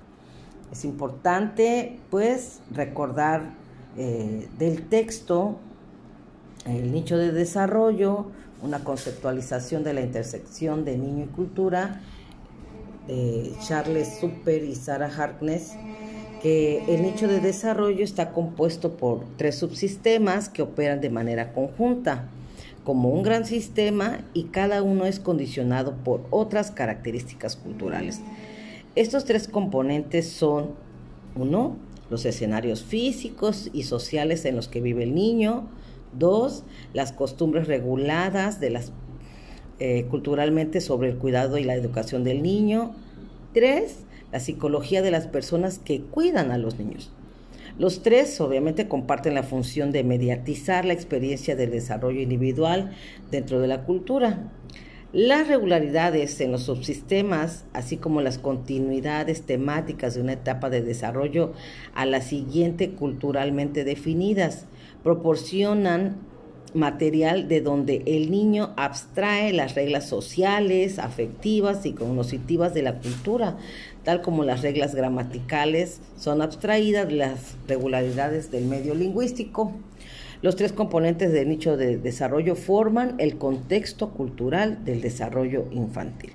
Es 0.71 0.85
importante, 0.85 1.97
pues, 2.11 2.61
recordar 2.71 3.55
eh, 3.97 4.47
del 4.59 4.87
texto 4.87 5.57
el 6.65 6.91
nicho 6.91 7.17
de 7.17 7.31
desarrollo, 7.31 8.27
una 8.61 8.83
conceptualización 8.83 9.83
de 9.83 9.93
la 9.93 10.01
intersección 10.01 10.85
de 10.85 10.97
niño 10.97 11.25
y 11.25 11.27
cultura, 11.27 12.01
de 13.07 13.51
Charles 13.65 14.19
Super 14.19 14.63
y 14.63 14.75
Sarah 14.75 15.11
Harkness, 15.15 15.73
que 16.41 16.83
el 16.93 17.01
nicho 17.03 17.27
de 17.27 17.39
desarrollo 17.39 18.03
está 18.03 18.31
compuesto 18.31 18.97
por 18.97 19.23
tres 19.37 19.55
subsistemas 19.55 20.49
que 20.49 20.61
operan 20.61 21.01
de 21.01 21.09
manera 21.09 21.53
conjunta, 21.53 22.29
como 22.83 23.09
un 23.09 23.23
gran 23.23 23.45
sistema 23.45 24.19
y 24.33 24.45
cada 24.45 24.83
uno 24.83 25.05
es 25.05 25.19
condicionado 25.19 25.95
por 26.03 26.25
otras 26.31 26.71
características 26.71 27.55
culturales. 27.55 28.19
Estos 28.95 29.25
tres 29.25 29.47
componentes 29.47 30.29
son, 30.29 30.71
uno, 31.35 31.77
los 32.09 32.25
escenarios 32.25 32.83
físicos 32.83 33.69
y 33.73 33.83
sociales 33.83 34.45
en 34.45 34.55
los 34.55 34.67
que 34.67 34.81
vive 34.81 35.03
el 35.03 35.15
niño, 35.15 35.69
dos, 36.11 36.63
las 36.93 37.11
costumbres 37.11 37.67
reguladas 37.67 38.59
de 38.59 38.69
las 38.69 38.91
eh, 39.85 40.05
culturalmente 40.05 40.79
sobre 40.79 41.09
el 41.09 41.17
cuidado 41.17 41.57
y 41.57 41.65
la 41.65 41.75
educación 41.75 42.23
del 42.23 42.41
niño. 42.41 42.95
Tres, 43.53 43.97
la 44.31 44.39
psicología 44.39 45.01
de 45.01 45.11
las 45.11 45.27
personas 45.27 45.77
que 45.77 45.99
cuidan 45.99 46.51
a 46.51 46.57
los 46.57 46.79
niños. 46.79 47.11
Los 47.77 48.01
tres 48.01 48.39
obviamente 48.39 48.87
comparten 48.87 49.33
la 49.35 49.43
función 49.43 49.91
de 49.91 50.05
mediatizar 50.05 50.85
la 50.85 50.93
experiencia 50.93 51.57
del 51.57 51.71
desarrollo 51.71 52.21
individual 52.21 52.93
dentro 53.29 53.59
de 53.59 53.67
la 53.67 53.83
cultura. 53.83 54.53
Las 55.11 55.49
regularidades 55.49 56.39
en 56.39 56.53
los 56.53 56.63
subsistemas, 56.63 57.65
así 57.73 57.97
como 57.97 58.21
las 58.21 58.37
continuidades 58.37 59.41
temáticas 59.41 60.15
de 60.15 60.21
una 60.21 60.31
etapa 60.31 60.69
de 60.69 60.81
desarrollo 60.81 61.51
a 61.93 62.05
la 62.05 62.21
siguiente 62.21 62.91
culturalmente 62.91 63.83
definidas, 63.83 64.65
proporcionan 65.03 66.15
material 66.73 67.47
de 67.47 67.61
donde 67.61 68.03
el 68.05 68.31
niño 68.31 68.73
abstrae 68.77 69.53
las 69.53 69.75
reglas 69.75 70.07
sociales, 70.07 70.99
afectivas 70.99 71.85
y 71.85 71.93
cognitivas 71.93 72.73
de 72.73 72.81
la 72.81 72.99
cultura, 72.99 73.57
tal 74.03 74.21
como 74.21 74.43
las 74.43 74.61
reglas 74.61 74.95
gramaticales 74.95 76.01
son 76.17 76.41
abstraídas 76.41 77.07
de 77.07 77.15
las 77.15 77.55
regularidades 77.67 78.51
del 78.51 78.65
medio 78.65 78.95
lingüístico. 78.95 79.73
Los 80.41 80.55
tres 80.55 80.73
componentes 80.73 81.31
del 81.31 81.47
nicho 81.47 81.77
de 81.77 81.97
desarrollo 81.97 82.55
forman 82.55 83.15
el 83.17 83.37
contexto 83.37 84.09
cultural 84.11 84.83
del 84.83 85.01
desarrollo 85.01 85.67
infantil. 85.71 86.33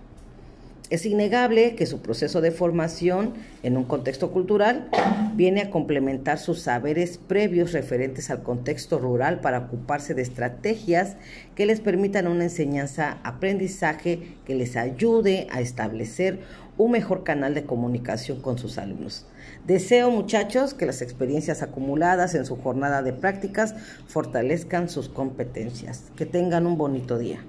Es 0.90 1.04
innegable 1.04 1.74
que 1.74 1.84
su 1.84 2.00
proceso 2.00 2.40
de 2.40 2.50
formación 2.50 3.34
en 3.62 3.76
un 3.76 3.84
contexto 3.84 4.30
cultural 4.30 4.88
viene 5.34 5.60
a 5.60 5.70
complementar 5.70 6.38
sus 6.38 6.60
saberes 6.60 7.18
previos 7.18 7.72
referentes 7.72 8.30
al 8.30 8.42
contexto 8.42 8.98
rural 8.98 9.40
para 9.42 9.58
ocuparse 9.58 10.14
de 10.14 10.22
estrategias 10.22 11.16
que 11.54 11.66
les 11.66 11.80
permitan 11.80 12.26
una 12.26 12.44
enseñanza-aprendizaje 12.44 14.36
que 14.46 14.54
les 14.54 14.76
ayude 14.76 15.46
a 15.50 15.60
establecer 15.60 16.40
un 16.78 16.92
mejor 16.92 17.22
canal 17.22 17.54
de 17.54 17.64
comunicación 17.64 18.40
con 18.40 18.56
sus 18.56 18.78
alumnos. 18.78 19.26
Deseo, 19.66 20.10
muchachos, 20.10 20.72
que 20.72 20.86
las 20.86 21.02
experiencias 21.02 21.60
acumuladas 21.62 22.34
en 22.34 22.46
su 22.46 22.56
jornada 22.56 23.02
de 23.02 23.12
prácticas 23.12 23.74
fortalezcan 24.06 24.88
sus 24.88 25.10
competencias. 25.10 26.04
Que 26.16 26.24
tengan 26.24 26.66
un 26.66 26.78
bonito 26.78 27.18
día. 27.18 27.40